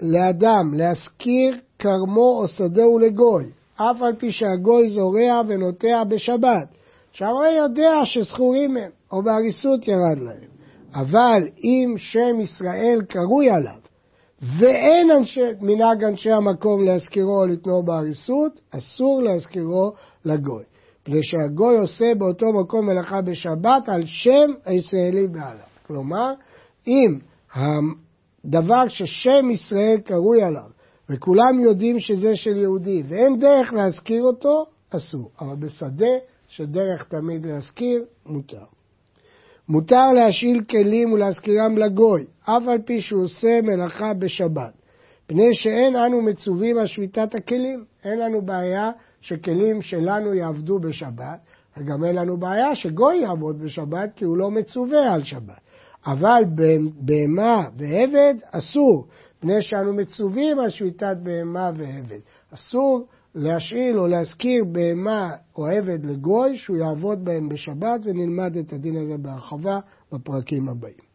לאדם 0.01 0.73
להשכיר 0.73 1.57
כרמו 1.79 2.39
או 2.41 2.47
שדהו 2.47 2.99
לגוי, 2.99 3.45
אף 3.75 4.01
על 4.01 4.15
פי 4.15 4.31
שהגוי 4.31 4.89
זורע 4.89 5.41
ונוטע 5.47 6.03
בשבת, 6.03 6.67
שהרועה 7.11 7.55
יודע 7.55 7.91
שזכורים 8.03 8.77
הם, 8.77 8.91
או 9.11 9.23
בהריסות 9.23 9.87
ירד 9.87 10.17
להם. 10.17 10.60
אבל 10.93 11.47
אם 11.63 11.95
שם 11.97 12.41
ישראל 12.41 13.01
קרוי 13.09 13.49
עליו, 13.49 13.79
ואין 14.59 15.11
אנשי, 15.11 15.41
מנהג 15.61 16.03
אנשי 16.03 16.31
המקום 16.31 16.85
להזכירו 16.85 17.41
או 17.41 17.45
לתנועו 17.47 17.83
בהריסות, 17.83 18.59
אסור 18.71 19.21
להזכירו 19.21 19.93
לגוי. 20.25 20.63
מפני 21.01 21.23
שהגוי 21.23 21.77
עושה 21.77 22.15
באותו 22.17 22.53
מקום 22.53 22.85
מלאכה 22.85 23.21
בשבת 23.21 23.89
על 23.89 24.05
שם 24.05 24.51
הישראלי 24.65 25.27
בעליו. 25.27 25.71
כלומר, 25.87 26.33
אם 26.87 27.19
דבר 28.45 28.87
ששם 28.87 29.49
ישראל 29.51 29.97
קרוי 30.05 30.43
עליו, 30.43 30.69
וכולם 31.09 31.59
יודעים 31.59 31.99
שזה 31.99 32.35
של 32.35 32.57
יהודי, 32.57 33.03
ואין 33.07 33.39
דרך 33.39 33.73
להזכיר 33.73 34.23
אותו, 34.23 34.65
אסור. 34.89 35.31
אבל 35.41 35.55
בשדה 35.55 36.11
שדרך 36.47 37.03
תמיד 37.03 37.45
להזכיר, 37.45 38.05
מותר. 38.25 38.80
מותר 39.69 40.11
להשאיל 40.15 40.63
כלים 40.63 41.13
ולהזכירם 41.13 41.77
לגוי, 41.77 42.25
אף 42.43 42.67
על 42.67 42.81
פי 42.85 43.01
שהוא 43.01 43.23
עושה 43.23 43.59
מלאכה 43.63 44.13
בשבת. 44.19 44.73
פני 45.27 45.53
שאין 45.53 45.95
אנו 45.95 46.21
מצווים 46.21 46.77
על 46.77 46.87
שביתת 46.87 47.35
הכלים. 47.35 47.83
אין 48.03 48.19
לנו 48.19 48.41
בעיה 48.41 48.89
שכלים 49.21 49.81
שלנו 49.81 50.33
יעבדו 50.33 50.79
בשבת, 50.79 51.39
וגם 51.77 52.03
אין 52.03 52.15
לנו 52.15 52.37
בעיה 52.37 52.75
שגוי 52.75 53.17
יעבוד 53.17 53.61
בשבת 53.61 54.09
כי 54.15 54.25
הוא 54.25 54.37
לא 54.37 54.51
מצווה 54.51 55.13
על 55.13 55.23
שבת. 55.23 55.61
אבל 56.05 56.43
בהמה 56.99 57.59
ועבד 57.77 58.33
אסור, 58.51 59.07
פני 59.39 59.61
שאנו 59.61 59.93
מצווים 59.93 60.59
על 60.59 60.69
שביתת 60.69 61.17
בהמה 61.23 61.71
ועבד. 61.75 62.19
אסור 62.53 63.07
להשאיל 63.35 63.99
או 63.99 64.07
להזכיר 64.07 64.63
בהמה 64.71 65.31
או 65.57 65.67
עבד 65.67 66.05
לגוי 66.05 66.57
שהוא 66.57 66.77
יעבוד 66.77 67.25
בהם 67.25 67.49
בשבת, 67.49 67.99
ונלמד 68.03 68.57
את 68.57 68.73
הדין 68.73 68.95
הזה 68.95 69.17
בהרחבה 69.17 69.79
בפרקים 70.11 70.69
הבאים. 70.69 71.11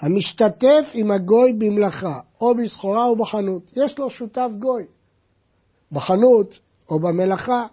המשתתף 0.00 0.90
עם 0.94 1.10
הגוי 1.10 1.52
במלאכה, 1.52 2.20
או 2.40 2.54
בסחורה 2.54 3.04
או 3.04 3.16
בחנות, 3.16 3.72
יש 3.76 3.98
לו 3.98 4.10
שותף 4.10 4.48
גוי, 4.58 4.84
בחנות 5.92 6.58
או 6.88 6.98
במלאכה. 6.98 7.66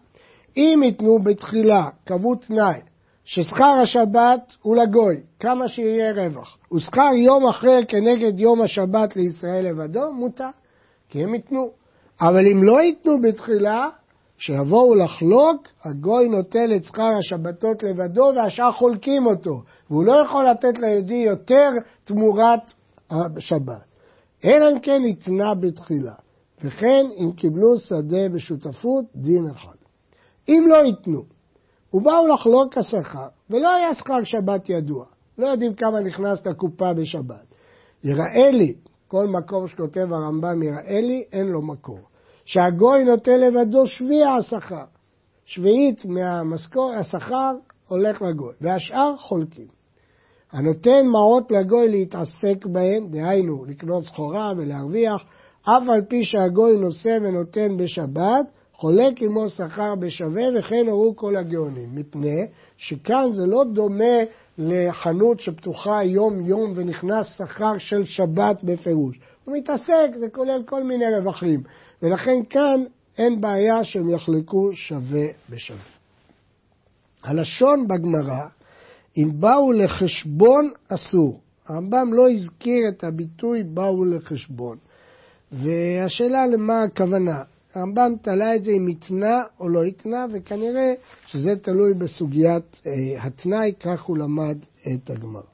אם 0.58 0.80
ייתנו 0.84 1.20
בתחילה, 1.20 1.90
קבעו 2.06 2.36
תנאי, 2.36 2.80
ששכר 3.26 3.80
השבת 3.84 4.56
הוא 4.62 4.76
לגוי, 4.76 5.16
כמה 5.40 5.70
שיהיה 5.70 6.12
רווח. 6.12 6.58
ושכר 6.76 7.10
יום 7.16 7.48
אחר 7.48 7.80
כנגד 7.88 8.40
יום 8.40 8.62
השבת 8.62 9.16
לישראל 9.16 9.66
לבדו, 9.66 10.14
מותר, 10.14 10.50
כי 11.10 11.24
הם 11.24 11.34
ייתנו. 11.34 11.83
אבל 12.28 12.48
אם 12.52 12.64
לא 12.64 12.82
ייתנו 12.82 13.22
בתחילה, 13.22 13.90
כשיבואו 14.38 14.96
לחלוק, 14.96 15.68
הגוי 15.84 16.30
נוטל 16.30 16.76
את 16.76 16.84
שכר 16.84 17.10
השבתות 17.20 17.84
לבדו 17.84 18.32
והשאר 18.36 18.72
חולקים 18.72 19.26
אותו, 19.26 19.62
והוא 19.90 20.04
לא 20.04 20.14
יכול 20.26 20.46
לתת 20.46 20.80
ליהודי 20.80 21.14
יותר 21.14 21.70
תמורת 22.04 22.74
השבת. 23.10 23.86
אלא 24.46 24.72
אם 24.74 24.80
כן 24.80 25.02
ניתנה 25.02 25.56
בתחילה. 25.56 26.14
וכן 26.64 27.06
אם 27.18 27.32
קיבלו 27.32 27.78
שדה 27.78 28.30
בשותפות, 28.30 29.06
דין 29.16 29.50
אחד. 29.50 29.76
אם 30.50 30.66
לא 30.68 30.76
ייתנו, 30.76 31.24
ובאו 31.94 32.28
לחלוק 32.28 32.78
השכר, 32.78 33.28
ולא 33.50 33.76
היה 33.76 33.94
שכר 33.94 34.24
שבת 34.24 34.70
ידוע, 34.70 35.06
לא 35.38 35.48
יודעים 35.48 35.74
כמה 35.74 36.00
נכנס 36.00 36.46
לקופה 36.46 36.94
בשבת. 36.94 37.46
יראה 38.04 38.52
לי, 38.52 38.76
כל 39.08 39.28
מקום 39.28 39.68
שכותב 39.68 40.14
הרמב"ם 40.14 40.64
יראה 40.64 41.02
לי, 41.02 41.24
אין 41.32 41.48
לו 41.48 41.62
מקור. 41.62 42.00
שהגוי 42.46 43.04
נותן 43.04 43.40
לבדו 43.40 43.88
שביע 43.88 44.30
השכר. 44.30 44.86
שביעית 45.46 46.06
מהמשכור, 46.06 46.94
השכר 46.94 47.52
הולך 47.88 48.22
לגוי, 48.22 48.54
והשאר 48.62 49.18
חולקים. 49.18 49.68
הנותן 50.52 51.06
מעות 51.06 51.52
לגוי 51.52 51.90
להתעסק 51.90 52.66
בהם, 52.66 53.08
דהיינו 53.10 53.66
לקנות 53.66 54.04
סחורה 54.04 54.52
ולהרוויח, 54.58 55.26
אף 55.64 55.84
על 55.90 56.02
פי 56.10 56.24
שהגוי 56.24 56.78
נושא 56.78 57.18
ונותן 57.22 57.78
בשבת, 57.78 58.46
חולק 58.74 59.22
עמו 59.22 59.50
שכר 59.50 59.96
בשווה, 59.96 60.44
וכן 60.60 60.86
הורו 60.88 61.16
כל 61.16 61.36
הגאונים. 61.36 61.96
מפני 61.96 62.48
שכאן 62.78 63.32
זה 63.32 63.46
לא 63.46 63.64
דומה 63.74 64.16
לחנות 64.58 65.40
שפתוחה 65.40 66.04
יום-יום 66.04 66.74
ונכנס 66.76 67.38
שכר 67.38 67.78
של 67.78 68.06
שבת 68.06 68.64
בפירוש. 68.64 69.20
הוא 69.46 69.58
מתעסק, 69.58 70.10
זה 70.20 70.26
כולל 70.32 70.64
כל 70.66 70.84
מיני 70.84 71.16
רווחים. 71.16 71.64
ולכן 72.02 72.44
כאן 72.50 72.84
אין 73.18 73.42
בעיה 73.42 73.84
שהם 73.84 74.10
יחלקו 74.10 74.70
שווה 74.74 75.26
בשווה. 75.50 75.94
הלשון 77.24 77.88
בגמרא, 77.88 78.48
אם 79.18 79.32
באו 79.40 79.72
לחשבון 79.72 80.72
אסור. 80.90 81.40
הרמב"ם 81.68 82.14
לא 82.14 82.30
הזכיר 82.30 82.90
את 82.90 83.04
הביטוי 83.04 83.64
באו 83.64 84.06
לחשבון. 84.06 84.78
והשאלה 85.52 86.48
למה 86.48 86.84
הכוונה. 86.84 87.44
הרמב"ם 87.74 88.12
תלה 88.22 88.56
את 88.56 88.64
זה 88.64 88.72
אם 88.72 88.88
התנה 88.88 89.44
או 89.60 89.70
לא 89.70 89.84
התנה, 89.84 90.26
וכנראה 90.34 90.94
שזה 91.26 91.56
תלוי 91.56 91.94
בסוגיית 91.94 92.82
אה, 92.86 92.92
התנאי, 93.24 93.74
כך 93.80 94.02
הוא 94.02 94.18
למד 94.18 94.58
את 94.88 95.10
הגמרא. 95.10 95.53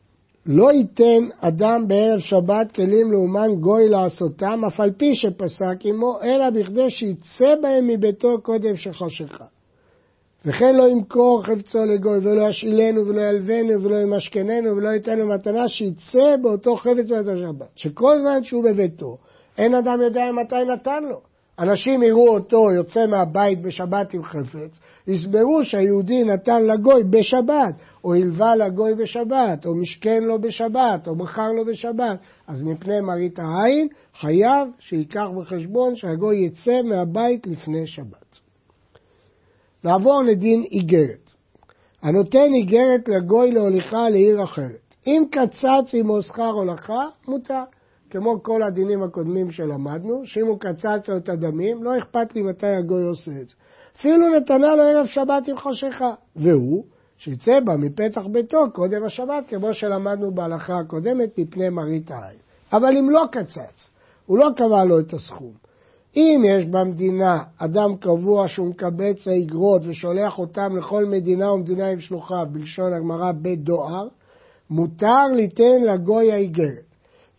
לא 0.52 0.72
ייתן 0.72 1.28
אדם 1.40 1.88
בערב 1.88 2.20
שבת 2.20 2.72
כלים 2.72 3.12
לאומן 3.12 3.56
גוי 3.60 3.90
לעשותם, 3.90 4.62
אף 4.68 4.80
על 4.80 4.92
פי 4.92 5.16
שפסק 5.16 5.86
עמו, 5.86 6.20
אלא 6.24 6.50
בכדי 6.50 6.90
שיצא 6.90 7.56
בהם 7.62 7.88
מביתו 7.88 8.42
קודם 8.42 8.76
שחשכה. 8.76 9.46
וכן 10.46 10.76
לא 10.76 10.88
ימכור 10.88 11.44
חפצו 11.44 11.86
לגוי, 11.86 12.18
ולא 12.18 12.42
ישאילנו, 12.50 13.08
ולא 13.08 13.22
ילבנו, 13.22 13.82
ולא 13.84 13.96
ימשכננו, 13.96 14.78
ולא 14.78 14.90
ייתן 14.90 15.22
מתנה, 15.22 15.68
שיצא 15.68 16.36
באותו 16.42 16.76
חפץ 16.76 17.06
באותו 17.10 17.38
שבת. 17.38 17.70
שכל 17.76 18.20
זמן 18.22 18.44
שהוא 18.44 18.64
בביתו, 18.64 19.18
אין 19.58 19.74
אדם 19.74 20.02
יודע 20.02 20.24
מתי 20.32 20.74
נתן 20.74 21.04
לו. 21.04 21.29
אנשים 21.60 22.04
יראו 22.04 22.30
אותו 22.30 22.72
יוצא 22.72 23.06
מהבית 23.06 23.62
בשבת 23.62 24.14
עם 24.14 24.24
חפץ, 24.24 24.80
יסברו 25.08 25.64
שהיהודי 25.64 26.24
נתן 26.24 26.66
לגוי 26.66 27.04
בשבת, 27.04 27.74
או 28.04 28.14
הלווה 28.14 28.56
לגוי 28.56 28.96
בשבת, 28.96 29.66
או 29.66 29.76
משכן 29.76 30.24
לו 30.24 30.42
בשבת, 30.42 31.08
או 31.08 31.16
מכר 31.16 31.52
לו 31.52 31.66
בשבת. 31.66 32.20
אז 32.48 32.62
מפני 32.62 33.02
מראית 33.02 33.40
העין, 33.40 33.88
חייב 34.14 34.68
שייקח 34.80 35.26
בחשבון 35.40 35.96
שהגוי 35.96 36.38
יצא 36.38 36.82
מהבית 36.82 37.48
לפני 37.48 37.88
שבת. 37.88 38.40
נעבור 39.84 40.24
לדין 40.24 40.64
איגרת. 40.72 41.32
הנותן 42.02 42.54
איגרת 42.54 43.10
לגוי 43.10 43.52
להוליכה 43.52 44.10
לעיר 44.10 44.44
אחרת. 44.44 44.96
אם 45.08 45.24
קצץ 45.32 45.94
עמו 45.94 46.22
שכר 46.22 46.52
הולכה, 46.52 47.04
מותר. 47.28 47.64
כמו 48.10 48.44
כל 48.44 48.64
הדינים 48.64 49.04
הקודמים 49.04 49.52
שלמדנו, 49.52 50.22
שאם 50.26 50.48
הוא 50.48 50.60
קצץ 50.60 51.10
לו 51.10 51.18
את 51.18 51.30
הדמים, 51.30 51.84
לא 51.84 51.98
אכפת 51.98 52.36
לי 52.36 52.42
מתי 52.42 52.68
הגוי 52.68 53.04
עושה 53.04 53.32
את 53.42 53.50
זה. 53.50 53.56
אפילו 54.00 54.36
נתנה 54.38 54.76
לו 54.76 54.84
ערב 54.84 55.06
שבת 55.06 55.48
עם 55.48 55.58
חשיכה, 55.58 56.14
והוא, 56.36 56.84
שיצא 57.18 57.60
בה 57.60 57.78
מפתח 57.78 58.28
ביתו 58.32 58.58
קודם 58.74 59.04
השבת, 59.06 59.44
כמו 59.48 59.74
שלמדנו 59.74 60.32
בהלכה 60.32 60.80
הקודמת, 60.80 61.40
מפני 61.40 61.70
מראית 61.70 62.12
העין. 62.12 62.38
אבל 62.74 62.98
אם 62.98 63.10
לא 63.10 63.24
קצץ, 63.32 63.90
הוא 64.26 64.38
לא 64.38 64.50
קבע 64.56 64.86
לו 64.86 65.00
את 65.00 65.14
הסכום. 65.14 65.54
אם 66.16 66.42
יש 66.46 66.66
במדינה 66.66 67.44
אדם 67.58 67.96
קבוע 68.00 68.48
שהוא 68.48 68.68
מקבץ 68.68 69.28
האגרות 69.28 69.82
ושולח 69.86 70.40
אותם 70.40 70.78
לכל 70.78 71.06
מדינה 71.06 71.52
ומדינה 71.52 71.88
עם 71.88 72.00
שלוחיו, 72.00 72.46
בלשון 72.52 72.94
הגמרא 72.94 73.32
בדואר, 73.32 74.08
מותר 74.70 75.26
ליתן 75.36 75.82
לגוי 75.82 76.32
האיגרת. 76.32 76.89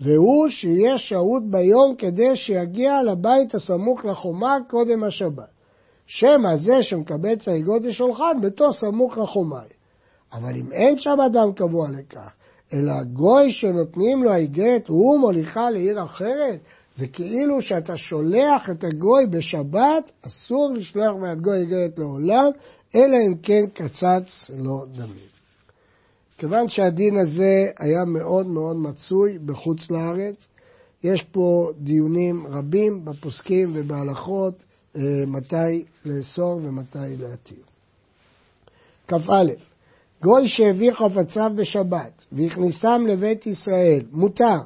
והוא 0.01 0.49
שיהיה 0.49 0.99
שהות 0.99 1.43
ביום 1.51 1.95
כדי 1.99 2.37
שיגיע 2.37 3.03
לבית 3.03 3.55
הסמוך 3.55 4.05
לחומה 4.05 4.57
קודם 4.71 5.05
השבת. 5.05 5.51
שמא 6.07 6.57
זה 6.57 6.83
שמקבץ 6.83 7.49
האגרות 7.49 7.83
ושולחן 7.85 8.41
ביתו 8.41 8.73
סמוך 8.73 9.19
לחומה. 9.19 9.61
אבל 10.33 10.57
אם 10.57 10.73
אין 10.73 10.99
שם 10.99 11.17
אדם 11.27 11.53
קבוע 11.53 11.89
לכך, 11.91 12.33
אלא 12.73 12.93
גוי 13.13 13.51
שנותנים 13.51 14.23
לו 14.23 14.31
האיגרת 14.31 14.89
הוא 14.89 15.21
מוליכה 15.21 15.71
לעיר 15.71 16.05
אחרת, 16.05 16.59
זה 16.97 17.07
כאילו 17.07 17.63
שאתה 17.63 17.97
שולח 17.97 18.71
את 18.71 18.85
הגוי 18.85 19.27
בשבת, 19.27 20.13
אסור 20.23 20.73
לשלוח 20.75 21.17
מעט 21.21 21.39
גוי 21.39 21.59
איגרת 21.59 21.99
לעולם, 21.99 22.51
אלא 22.95 23.17
אם 23.27 23.35
כן 23.43 23.65
קצץ 23.75 24.51
לו 24.59 24.87
דמים. 24.87 25.40
כיוון 26.41 26.69
שהדין 26.69 27.17
הזה 27.17 27.67
היה 27.79 28.05
מאוד 28.05 28.47
מאוד 28.47 28.77
מצוי 28.77 29.39
בחוץ 29.39 29.91
לארץ, 29.91 30.49
יש 31.05 31.23
פה 31.23 31.71
דיונים 31.79 32.47
רבים 32.47 33.05
בפוסקים 33.05 33.71
ובהלכות 33.73 34.55
אה, 34.97 35.03
מתי 35.27 35.85
לאסור 36.05 36.61
ומתי 36.63 37.17
להתיר. 37.19 37.65
כ"א 39.09 39.45
גוי 40.23 40.49
שהביא 40.49 40.93
חפציו 40.93 41.51
בשבת 41.57 42.27
והכניסם 42.33 43.07
לבית 43.09 43.47
ישראל, 43.47 44.03
מותר, 44.13 44.59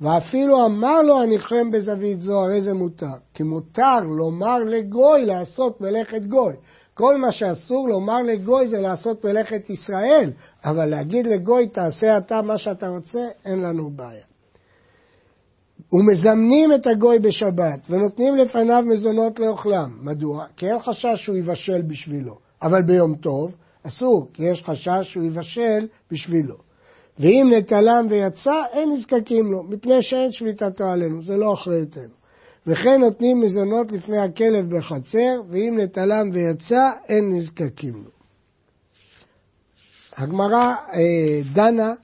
ואפילו 0.00 0.66
אמר 0.66 1.02
לו 1.02 1.22
הניחם 1.22 1.70
בזווית 1.70 2.20
זו, 2.20 2.44
הרי 2.44 2.62
זה 2.62 2.74
מותר. 2.74 3.16
כי 3.34 3.42
מותר 3.42 3.98
לומר 4.18 4.58
לגוי 4.58 5.26
לעשות 5.26 5.80
מלאכת 5.80 6.22
גוי. 6.22 6.54
כל 6.98 7.16
מה 7.16 7.32
שאסור 7.32 7.88
לומר 7.88 8.22
לגוי 8.22 8.68
זה 8.68 8.78
לעשות 8.78 9.24
מלאכת 9.24 9.70
ישראל, 9.70 10.32
אבל 10.64 10.86
להגיד 10.86 11.26
לגוי 11.26 11.68
תעשה 11.68 12.18
אתה 12.18 12.42
מה 12.42 12.58
שאתה 12.58 12.88
רוצה, 12.88 13.28
אין 13.44 13.60
לנו 13.60 13.90
בעיה. 13.90 14.24
ומזמנים 15.92 16.72
את 16.74 16.86
הגוי 16.86 17.18
בשבת 17.18 17.80
ונותנים 17.90 18.36
לפניו 18.36 18.82
מזונות 18.86 19.38
לאוכלם. 19.38 19.98
מדוע? 20.02 20.46
כי 20.56 20.66
אין 20.66 20.78
חשש 20.78 21.14
שהוא 21.14 21.36
יבשל 21.36 21.82
בשבילו. 21.82 22.38
אבל 22.62 22.82
ביום 22.82 23.14
טוב 23.14 23.52
אסור, 23.82 24.28
כי 24.34 24.44
יש 24.44 24.62
חשש 24.62 25.00
שהוא 25.02 25.24
יבשל 25.24 25.86
בשבילו. 26.12 26.56
ואם 27.18 27.52
נטלם 27.56 28.06
ויצא, 28.10 28.62
אין 28.72 28.90
נזקקים 28.92 29.52
לו, 29.52 29.62
מפני 29.62 30.02
שאין 30.02 30.32
שליטתו 30.32 30.84
עלינו, 30.84 31.22
זה 31.22 31.36
לא 31.36 31.54
אחריותנו. 31.54 32.17
וכן 32.66 33.00
נותנים 33.00 33.40
מזונות 33.40 33.92
לפני 33.92 34.18
הכלב 34.18 34.76
בחצר, 34.76 35.40
ואם 35.48 35.78
נטלם 35.80 36.30
ויצא, 36.32 36.90
אין 37.08 37.36
נזקקים 37.36 37.94
לו. 37.94 38.10
הגמרא 40.16 40.74
אה, 40.92 41.40
דנה 41.54 41.94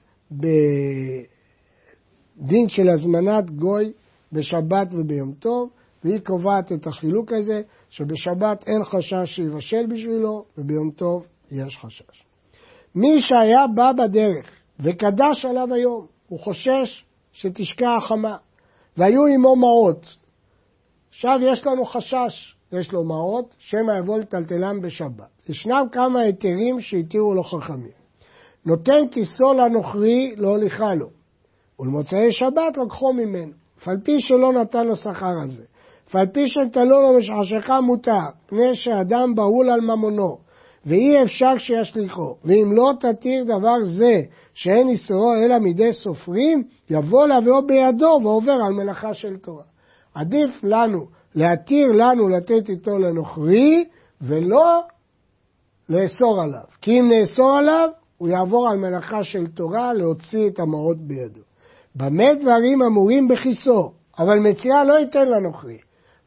בדין 2.41 2.69
של 2.69 2.89
הזמנת 2.89 3.49
גוי 3.49 3.91
בשבת 4.31 4.87
וביום 4.91 5.33
טוב, 5.33 5.69
והיא 6.03 6.19
קובעת 6.19 6.71
את 6.71 6.87
החילוק 6.87 7.31
הזה, 7.33 7.61
שבשבת 7.89 8.67
אין 8.67 8.83
חשש 8.83 9.35
שיבשל 9.35 9.85
בשבילו, 9.85 10.45
וביום 10.57 10.91
טוב 10.91 11.25
יש 11.51 11.77
חשש. 11.77 12.23
מי 12.95 13.21
שהיה 13.21 13.65
בא 13.75 13.91
בדרך 13.91 14.51
וקדש 14.79 15.45
עליו 15.49 15.73
היום, 15.73 16.05
הוא 16.27 16.39
חושש 16.39 17.05
שתשקע 17.31 17.95
החמה, 17.97 18.37
והיו 18.97 19.25
עמו 19.35 19.55
מעות, 19.55 20.15
עכשיו 21.15 21.39
יש 21.41 21.67
לנו 21.67 21.85
חשש, 21.85 22.55
יש 22.71 22.91
לו 22.91 23.03
מעות, 23.03 23.55
שמא 23.59 23.99
יבוא 23.99 24.19
לטלטלם 24.19 24.81
בשבת. 24.81 25.49
ישנם 25.49 25.85
כמה 25.91 26.21
היתרים 26.21 26.81
שהתירו 26.81 27.33
לו 27.33 27.43
חכמים. 27.43 27.91
נותן 28.65 29.07
כיסו 29.11 29.53
לנוכרי 29.53 30.35
לא 30.37 30.47
הוליכה 30.47 30.95
לו, 30.95 31.09
ולמוצאי 31.79 32.31
שבת 32.31 32.77
לקחו 32.85 33.13
ממנו, 33.13 33.51
אף 33.79 33.87
על 33.87 33.97
פי 34.03 34.21
שלא 34.21 34.53
נתן 34.53 34.87
לו 34.87 34.95
שכר 34.95 35.33
על 35.41 35.49
זה. 35.49 35.63
אף 36.09 36.15
על 36.15 36.27
פי 36.27 36.47
שנטלו 36.47 37.01
לו 37.01 37.17
בשחשכה 37.17 37.81
מותר, 37.81 38.25
פני 38.47 38.75
שאדם 38.75 39.35
בהול 39.35 39.69
על 39.69 39.81
ממונו, 39.81 40.37
ואי 40.85 41.23
אפשר 41.23 41.57
שישליכו. 41.57 42.35
ואם 42.43 42.71
לא 42.73 42.91
תתיר 42.99 43.43
דבר 43.43 43.83
זה, 43.83 44.21
שאין 44.53 44.89
איסורו 44.89 45.33
אלא 45.35 45.59
מידי 45.59 45.93
סופרים, 45.93 46.63
יבוא 46.89 47.27
להביאו 47.27 47.67
בידו 47.67 48.19
ועובר 48.23 48.57
על 48.67 48.73
מלאכה 48.73 49.13
של 49.13 49.37
תורה. 49.37 49.74
עדיף 50.15 50.63
לנו, 50.63 51.05
להתיר 51.35 51.87
לנו 51.87 52.27
לתת 52.27 52.69
איתו 52.69 52.99
לנוכרי, 52.99 53.85
ולא 54.21 54.83
לאסור 55.89 56.41
עליו. 56.41 56.63
כי 56.81 56.99
אם 56.99 57.09
נאסור 57.11 57.57
עליו, 57.57 57.89
הוא 58.17 58.29
יעבור 58.29 58.69
על 58.69 58.77
מלאכה 58.77 59.23
של 59.23 59.47
תורה 59.47 59.93
להוציא 59.93 60.49
את 60.49 60.59
המעות 60.59 60.97
בידו. 60.97 61.41
במה 61.95 62.33
דברים 62.33 62.81
אמורים 62.81 63.27
בכיסו, 63.27 63.91
אבל 64.19 64.39
מציאה 64.39 64.83
לא 64.83 64.93
ייתן 64.93 65.27
לנוכרי. 65.27 65.77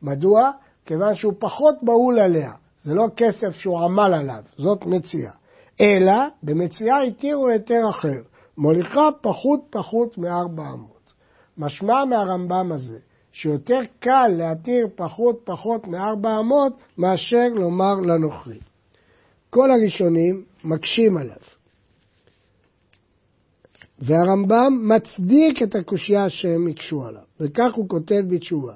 מדוע? 0.03 0.51
כיוון 0.87 1.15
שהוא 1.15 1.33
פחות 1.39 1.75
בהול 1.83 2.19
עליה. 2.19 2.53
זה 2.85 2.95
לא 2.95 3.07
כסף 3.17 3.51
שהוא 3.51 3.81
עמל 3.81 4.15
עליו, 4.15 4.43
זאת 4.57 4.87
מציאה. 4.87 5.33
אלא 5.81 6.15
במציאה 6.43 7.01
התירו 7.01 7.49
היתר 7.49 7.91
אחר, 7.91 8.21
מוליכה 8.59 9.09
פחות 9.21 9.61
פחות 9.71 10.19
מארבע 10.19 10.63
אמות. 10.63 11.13
משמע 11.59 12.05
מהרמב"ם 12.05 12.73
הזה, 12.73 12.99
שיותר 13.41 13.81
קל 14.01 14.29
להתיר 14.29 14.89
פחות 14.97 15.41
פחות 15.45 15.87
מארבע 15.87 16.41
אמות 16.41 16.73
מאשר 16.99 17.49
לומר 17.55 17.95
לנוכרי. 17.95 18.59
כל 19.51 19.71
הראשונים 19.71 20.45
מקשים 20.65 21.17
עליו. 21.17 21.43
והרמב"ם 23.99 24.89
מצדיק 24.89 25.63
את 25.63 25.75
הקושייה 25.75 26.31
שהם 26.31 26.69
הקשו 26.69 27.05
עליו, 27.05 27.23
וכך 27.41 27.75
הוא 27.75 27.89
כותב 27.89 28.23
בתשובה. 28.29 28.75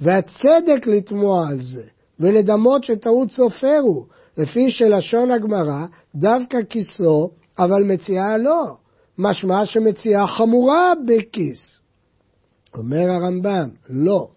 והצדק 0.00 0.86
לתמוע 0.86 1.48
על 1.48 1.62
זה, 1.62 1.84
ולדמות 2.20 2.84
שטעות 2.84 3.30
סופר 3.30 3.78
הוא, 3.82 4.06
לפי 4.38 4.70
שלשון 4.70 5.30
הגמרא, 5.30 5.86
דווקא 6.14 6.58
כיסו, 6.70 7.30
אבל 7.58 7.84
מציאה 7.84 8.38
לא. 8.38 8.76
משמע 9.18 9.66
שמציאה 9.66 10.26
חמורה 10.26 10.92
בכיס. 11.06 11.81
אומר 12.76 13.10
הרמב"ם, 13.10 13.68
לא. 13.90 14.28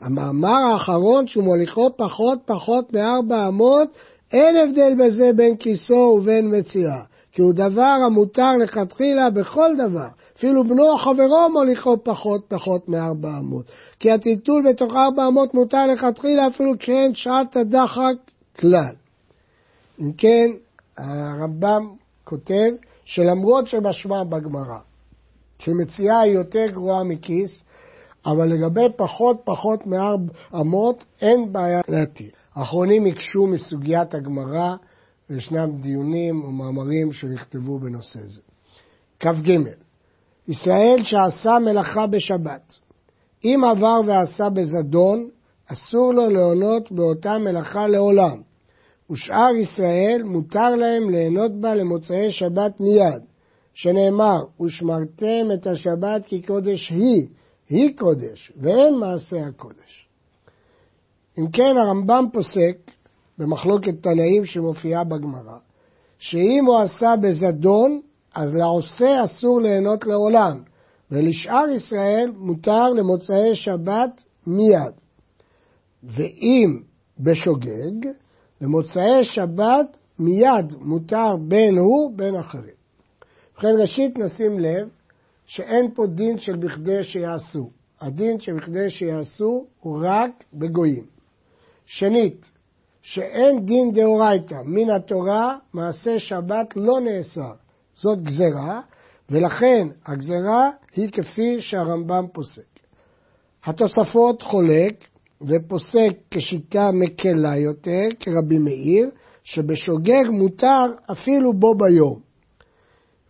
המאמר 0.00 0.72
האחרון 0.72 1.26
שהוא 1.26 1.44
מוליכו 1.44 1.90
פחות 1.96 2.38
פחות 2.44 2.92
מארבע 2.92 3.48
אמות, 3.48 3.88
אין 4.32 4.56
הבדל 4.56 4.94
בזה 5.04 5.30
בין 5.36 5.56
כיסו 5.56 6.16
ובין 6.18 6.58
מציאה. 6.58 7.02
כי 7.32 7.42
הוא 7.42 7.52
דבר 7.52 7.96
המותר 8.06 8.56
לכתחילה 8.62 9.30
בכל 9.30 9.70
דבר. 9.78 10.08
אפילו 10.36 10.64
בנו 10.64 10.90
או 10.90 10.98
חברו 10.98 11.52
מוליכו 11.52 12.04
פחות 12.04 12.44
פחות 12.48 12.88
מארבע 12.88 13.38
אמות. 13.40 13.64
כי 14.00 14.10
הטיטול 14.10 14.64
בתוך 14.70 14.92
ארבע 14.94 15.26
אמות 15.28 15.54
מותר 15.54 15.86
לכתחילה 15.86 16.46
אפילו 16.46 16.78
כשאין 16.78 17.14
שעת 17.14 17.56
הדחק 17.56 18.14
כלל. 18.60 18.94
אם 20.00 20.12
כן, 20.12 20.50
הרמב"ם 20.98 21.88
כותב 22.24 22.70
שלמרות 23.04 23.66
שמשמע 23.66 24.24
בגמרא 24.24 24.78
שמציאה 25.58 26.20
היא 26.20 26.34
יותר 26.34 26.66
גרועה 26.72 27.04
מכיס, 27.04 27.63
אבל 28.26 28.48
לגבי 28.48 28.86
פחות 28.96 29.40
פחות 29.44 29.86
מארבע 29.86 30.32
אמות 30.60 31.04
אין 31.20 31.52
בעיה 31.52 31.80
להתיר. 31.88 32.30
האחרונים 32.54 33.06
הקשו 33.06 33.46
מסוגיית 33.46 34.14
הגמרא 34.14 34.74
וישנם 35.30 35.70
דיונים 35.80 36.44
ומאמרים 36.44 37.12
שנכתבו 37.12 37.78
בנושא 37.78 38.20
זה. 38.22 38.40
כ"ג 39.20 39.58
ישראל 40.48 40.98
שעשה 41.02 41.58
מלאכה 41.58 42.06
בשבת. 42.06 42.78
אם 43.44 43.60
עבר 43.70 44.00
ועשה 44.06 44.50
בזדון, 44.50 45.28
אסור 45.66 46.12
לו 46.14 46.30
להונות 46.30 46.92
באותה 46.92 47.38
מלאכה 47.38 47.86
לעולם. 47.86 48.40
ושאר 49.10 49.50
ישראל 49.62 50.22
מותר 50.24 50.74
להם 50.76 51.10
ליהנות 51.10 51.60
בה 51.60 51.74
למוצאי 51.74 52.30
שבת 52.30 52.80
מיד, 52.80 53.22
שנאמר, 53.74 54.44
ושמרתם 54.62 55.52
את 55.54 55.66
השבת 55.66 56.26
כי 56.26 56.42
קודש 56.42 56.90
היא, 56.90 57.26
היא 57.74 57.96
קודש, 57.98 58.52
ואין 58.56 58.94
מעשה 58.94 59.46
הקודש. 59.46 60.08
אם 61.38 61.50
כן, 61.50 61.74
הרמב"ם 61.84 62.24
פוסק, 62.32 62.76
במחלוקת 63.38 64.02
תנאים 64.02 64.44
שמופיעה 64.44 65.04
בגמרא, 65.04 65.58
שאם 66.18 66.64
הוא 66.66 66.78
עשה 66.78 67.14
בזדון, 67.22 68.00
אז 68.34 68.54
לעושה 68.54 69.24
אסור 69.24 69.60
ליהנות 69.60 70.06
לעולם, 70.06 70.62
ולשאר 71.10 71.68
ישראל 71.76 72.30
מותר 72.36 72.82
למוצאי 72.82 73.54
שבת 73.54 74.24
מיד. 74.46 74.92
ואם 76.02 76.80
בשוגג, 77.20 78.08
למוצאי 78.60 79.24
שבת 79.24 80.00
מיד 80.18 80.74
מותר 80.80 81.36
בין 81.48 81.78
הוא 81.78 82.12
בין 82.16 82.36
אחרים. 82.36 82.74
ובכן 83.54 83.74
ראשית 83.80 84.18
נשים 84.18 84.58
לב 84.58 84.88
שאין 85.46 85.94
פה 85.94 86.06
דין 86.06 86.38
של 86.38 86.56
בכדי 86.56 87.02
שיעשו. 87.02 87.70
הדין 88.00 88.40
של 88.40 88.52
בכדי 88.52 88.90
שיעשו 88.90 89.66
הוא 89.80 89.98
רק 90.02 90.44
בגויים. 90.54 91.04
שנית, 91.86 92.50
שאין 93.02 93.66
דין 93.66 93.92
דאורייתא 93.92 94.62
מן 94.64 94.90
התורה 94.90 95.56
מעשה 95.72 96.18
שבת 96.18 96.76
לא 96.76 97.00
נאסר. 97.00 97.52
זאת 97.96 98.22
גזרה, 98.22 98.80
ולכן 99.30 99.88
הגזרה 100.06 100.70
היא 100.96 101.08
כפי 101.12 101.60
שהרמב"ם 101.60 102.26
פוסק. 102.32 102.74
התוספות 103.64 104.42
חולק 104.42 105.04
ופוסק 105.42 106.16
כשיטה 106.30 106.90
מקלה 106.92 107.56
יותר, 107.56 108.04
כרבי 108.20 108.58
מאיר, 108.58 109.10
שבשוגג 109.42 110.24
מותר 110.30 110.86
אפילו 111.12 111.52
בו 111.52 111.74
ביום. 111.74 112.20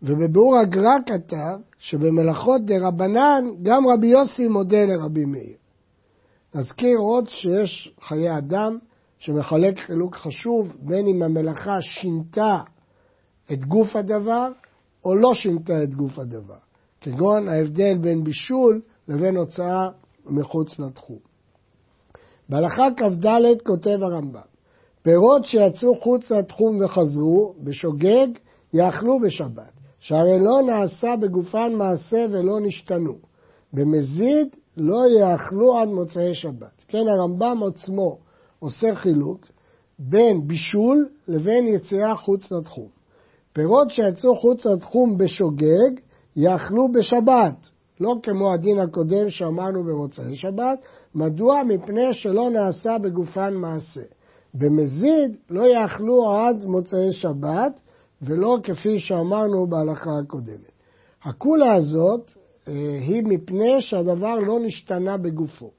ובביאור 0.07 0.59
הגר"א 0.59 0.99
כתב 1.07 1.57
שבמלאכות 1.79 2.61
דה 2.65 2.75
רבנן 2.89 3.45
גם 3.63 3.83
רבי 3.89 4.07
יוסי 4.07 4.49
מודה 4.49 4.85
לרבי 4.85 5.25
מאיר. 5.25 5.57
נזכיר 6.55 6.99
עוד 6.99 7.29
שיש 7.29 7.95
חיי 8.01 8.39
אדם 8.39 8.79
שמחלק 9.19 9.79
חילוק 9.79 10.17
חשוב 10.17 10.77
בין 10.81 11.07
אם 11.07 11.23
המלאכה 11.23 11.81
שינתה 11.81 12.51
את 13.53 13.65
גוף 13.65 13.97
הדבר 13.97 14.49
או 15.05 15.15
לא 15.15 15.35
שינתה 15.35 15.83
את 15.83 15.95
גוף 15.95 16.19
הדבר, 16.19 16.59
כגון 17.01 17.49
ההבדל 17.49 17.99
בין 17.99 18.25
בישול 18.25 18.81
לבין 19.09 19.37
הוצאה 19.37 19.89
מחוץ 20.27 20.79
לתחום. 20.79 21.19
בהלכה 22.49 22.85
כ"ד 22.97 23.27
כותב 23.67 23.99
הרמב"ם, 24.03 24.41
פירות 25.03 25.45
שיצאו 25.45 26.01
חוץ 26.01 26.31
לתחום 26.31 26.85
וחזרו, 26.85 27.55
בשוגג, 27.63 28.29
יאכלו 28.75 29.21
בשבת, 29.21 29.84
שהרי 30.05 30.39
לא 30.41 30.63
נעשה 30.67 31.17
בגופן 31.21 31.73
מעשה 31.73 32.27
ולא 32.31 32.61
נשתנו. 32.61 33.15
במזיד 33.73 34.49
לא 34.77 35.03
יאכלו 35.19 35.79
עד 35.79 35.89
מוצאי 35.89 36.35
שבת. 36.35 36.85
כן, 36.89 37.05
הרמב"ם 37.09 37.61
עצמו 37.69 38.19
עושה 38.59 38.95
חילוק 38.95 39.47
בין 39.99 40.47
בישול 40.47 41.09
לבין 41.29 41.67
יציאה 41.67 42.17
חוץ 42.17 42.53
לתחום. 42.53 42.89
פירות 43.53 43.91
שיצאו 43.91 44.37
חוץ 44.37 44.67
לתחום 44.67 45.19
בשוגג, 45.19 46.01
יאכלו 46.37 46.93
בשבת, 46.93 47.71
לא 48.01 48.15
כמו 48.23 48.55
הדין 48.55 48.79
הקודם 48.79 49.31
שאמרנו 49.31 49.85
במוצאי 49.85 50.37
שבת, 50.37 50.79
מדוע? 51.15 51.63
מפני 51.63 52.13
שלא 52.13 52.51
נעשה 52.51 52.99
בגופן 52.99 53.55
מעשה. 53.55 54.03
במזיד 54.55 55.37
לא 55.51 55.63
יאכלו 55.63 56.31
עד 56.31 56.65
מוצאי 56.65 57.13
שבת, 57.13 57.81
ולא 58.23 58.59
כפי 58.63 58.99
שאמרנו 58.99 59.67
בהלכה 59.67 60.11
הקודמת. 60.23 60.73
הקולה 61.25 61.75
הזאת 61.75 62.31
אה, 62.69 62.73
היא 63.01 63.23
מפני 63.25 63.81
שהדבר 63.81 64.35
לא 64.39 64.61
נשתנה 64.61 65.17
בגופו. 65.17 65.71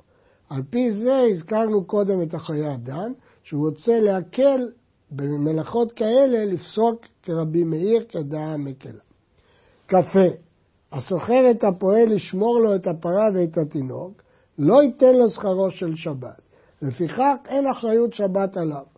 על 0.50 0.62
פי 0.69 0.91
זה 0.91 1.19
הזכרנו 1.32 1.86
קודם 1.86 2.21
את 2.21 2.34
החיי 2.34 2.74
אדם, 2.74 3.13
שהוא 3.43 3.69
רוצה 3.69 4.00
להקל 4.00 4.69
במלאכות 5.12 5.91
כאלה 5.91 6.45
לפסוק 6.45 7.06
כרבי 7.24 7.63
מאיר 7.63 8.06
כדעה 8.10 8.54
המקלה. 8.54 9.02
קפה, 9.86 10.28
הסוחר 10.91 11.52
את 11.52 11.63
הפועל 11.63 12.06
לשמור 12.10 12.60
לו 12.60 12.76
את 12.76 12.88
הפרה 12.88 13.28
ואת 13.34 13.58
התינוק, 13.58 14.21
לא 14.60 14.84
ייתן 14.84 15.15
לו 15.15 15.30
שכרו 15.30 15.71
של 15.71 15.95
שבת. 15.95 16.41
לפיכך 16.82 17.36
אין 17.48 17.67
אחריות 17.67 18.13
שבת 18.13 18.58
עליו. 18.58 18.94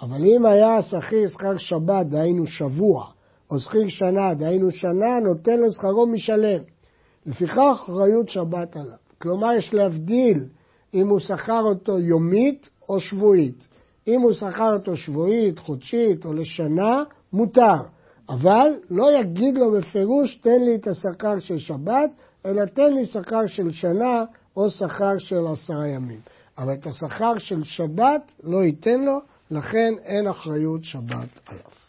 אבל 0.00 0.24
אם 0.24 0.46
היה 0.46 0.74
השכיר 0.74 1.28
שכר 1.28 1.56
שבת, 1.58 2.06
דהיינו 2.06 2.46
שבוע, 2.46 3.06
או 3.50 3.60
שכיר 3.60 3.88
שנה, 3.88 4.34
דהיינו 4.34 4.70
שנה, 4.70 5.20
נותן 5.22 5.60
לו 5.60 5.72
שכרו 5.72 6.06
משלם. 6.06 6.62
לפיכך 7.26 7.76
אחריות 7.84 8.28
שבת 8.28 8.76
עליו. 8.76 8.96
כלומר, 9.22 9.52
יש 9.52 9.74
להבדיל 9.74 10.44
אם 10.94 11.08
הוא 11.08 11.18
שכר 11.18 11.60
אותו 11.62 11.98
יומית 11.98 12.68
או 12.88 13.00
שבועית. 13.00 13.68
אם 14.08 14.20
הוא 14.20 14.32
שכר 14.32 14.74
אותו 14.74 14.96
שבועית, 14.96 15.58
חודשית 15.58 16.24
או 16.24 16.32
לשנה, 16.32 17.02
מותר. 17.32 17.78
אבל 18.28 18.68
לא 18.90 19.20
יגיד 19.20 19.58
לו 19.58 19.72
בפירוש, 19.72 20.36
תן 20.36 20.60
לי 20.60 20.74
את 20.74 20.86
השכר 20.86 21.38
של 21.38 21.58
שבת, 21.58 22.10
אלא 22.46 22.64
תן 22.64 22.92
לי 22.92 23.06
שכר 23.06 23.46
של 23.46 23.70
שנה 23.70 24.24
או 24.56 24.70
שכר 24.70 25.18
של 25.18 25.46
עשרה 25.52 25.88
ימים. 25.88 26.20
אבל 26.58 26.72
את 26.72 26.86
השכר 26.86 27.38
של 27.38 27.64
שבת 27.64 28.32
לא 28.42 28.64
ייתן 28.64 29.00
לו, 29.00 29.18
לכן 29.50 29.94
אין 30.04 30.26
אחריות 30.26 30.84
שבת 30.84 31.40
עליו. 31.46 31.83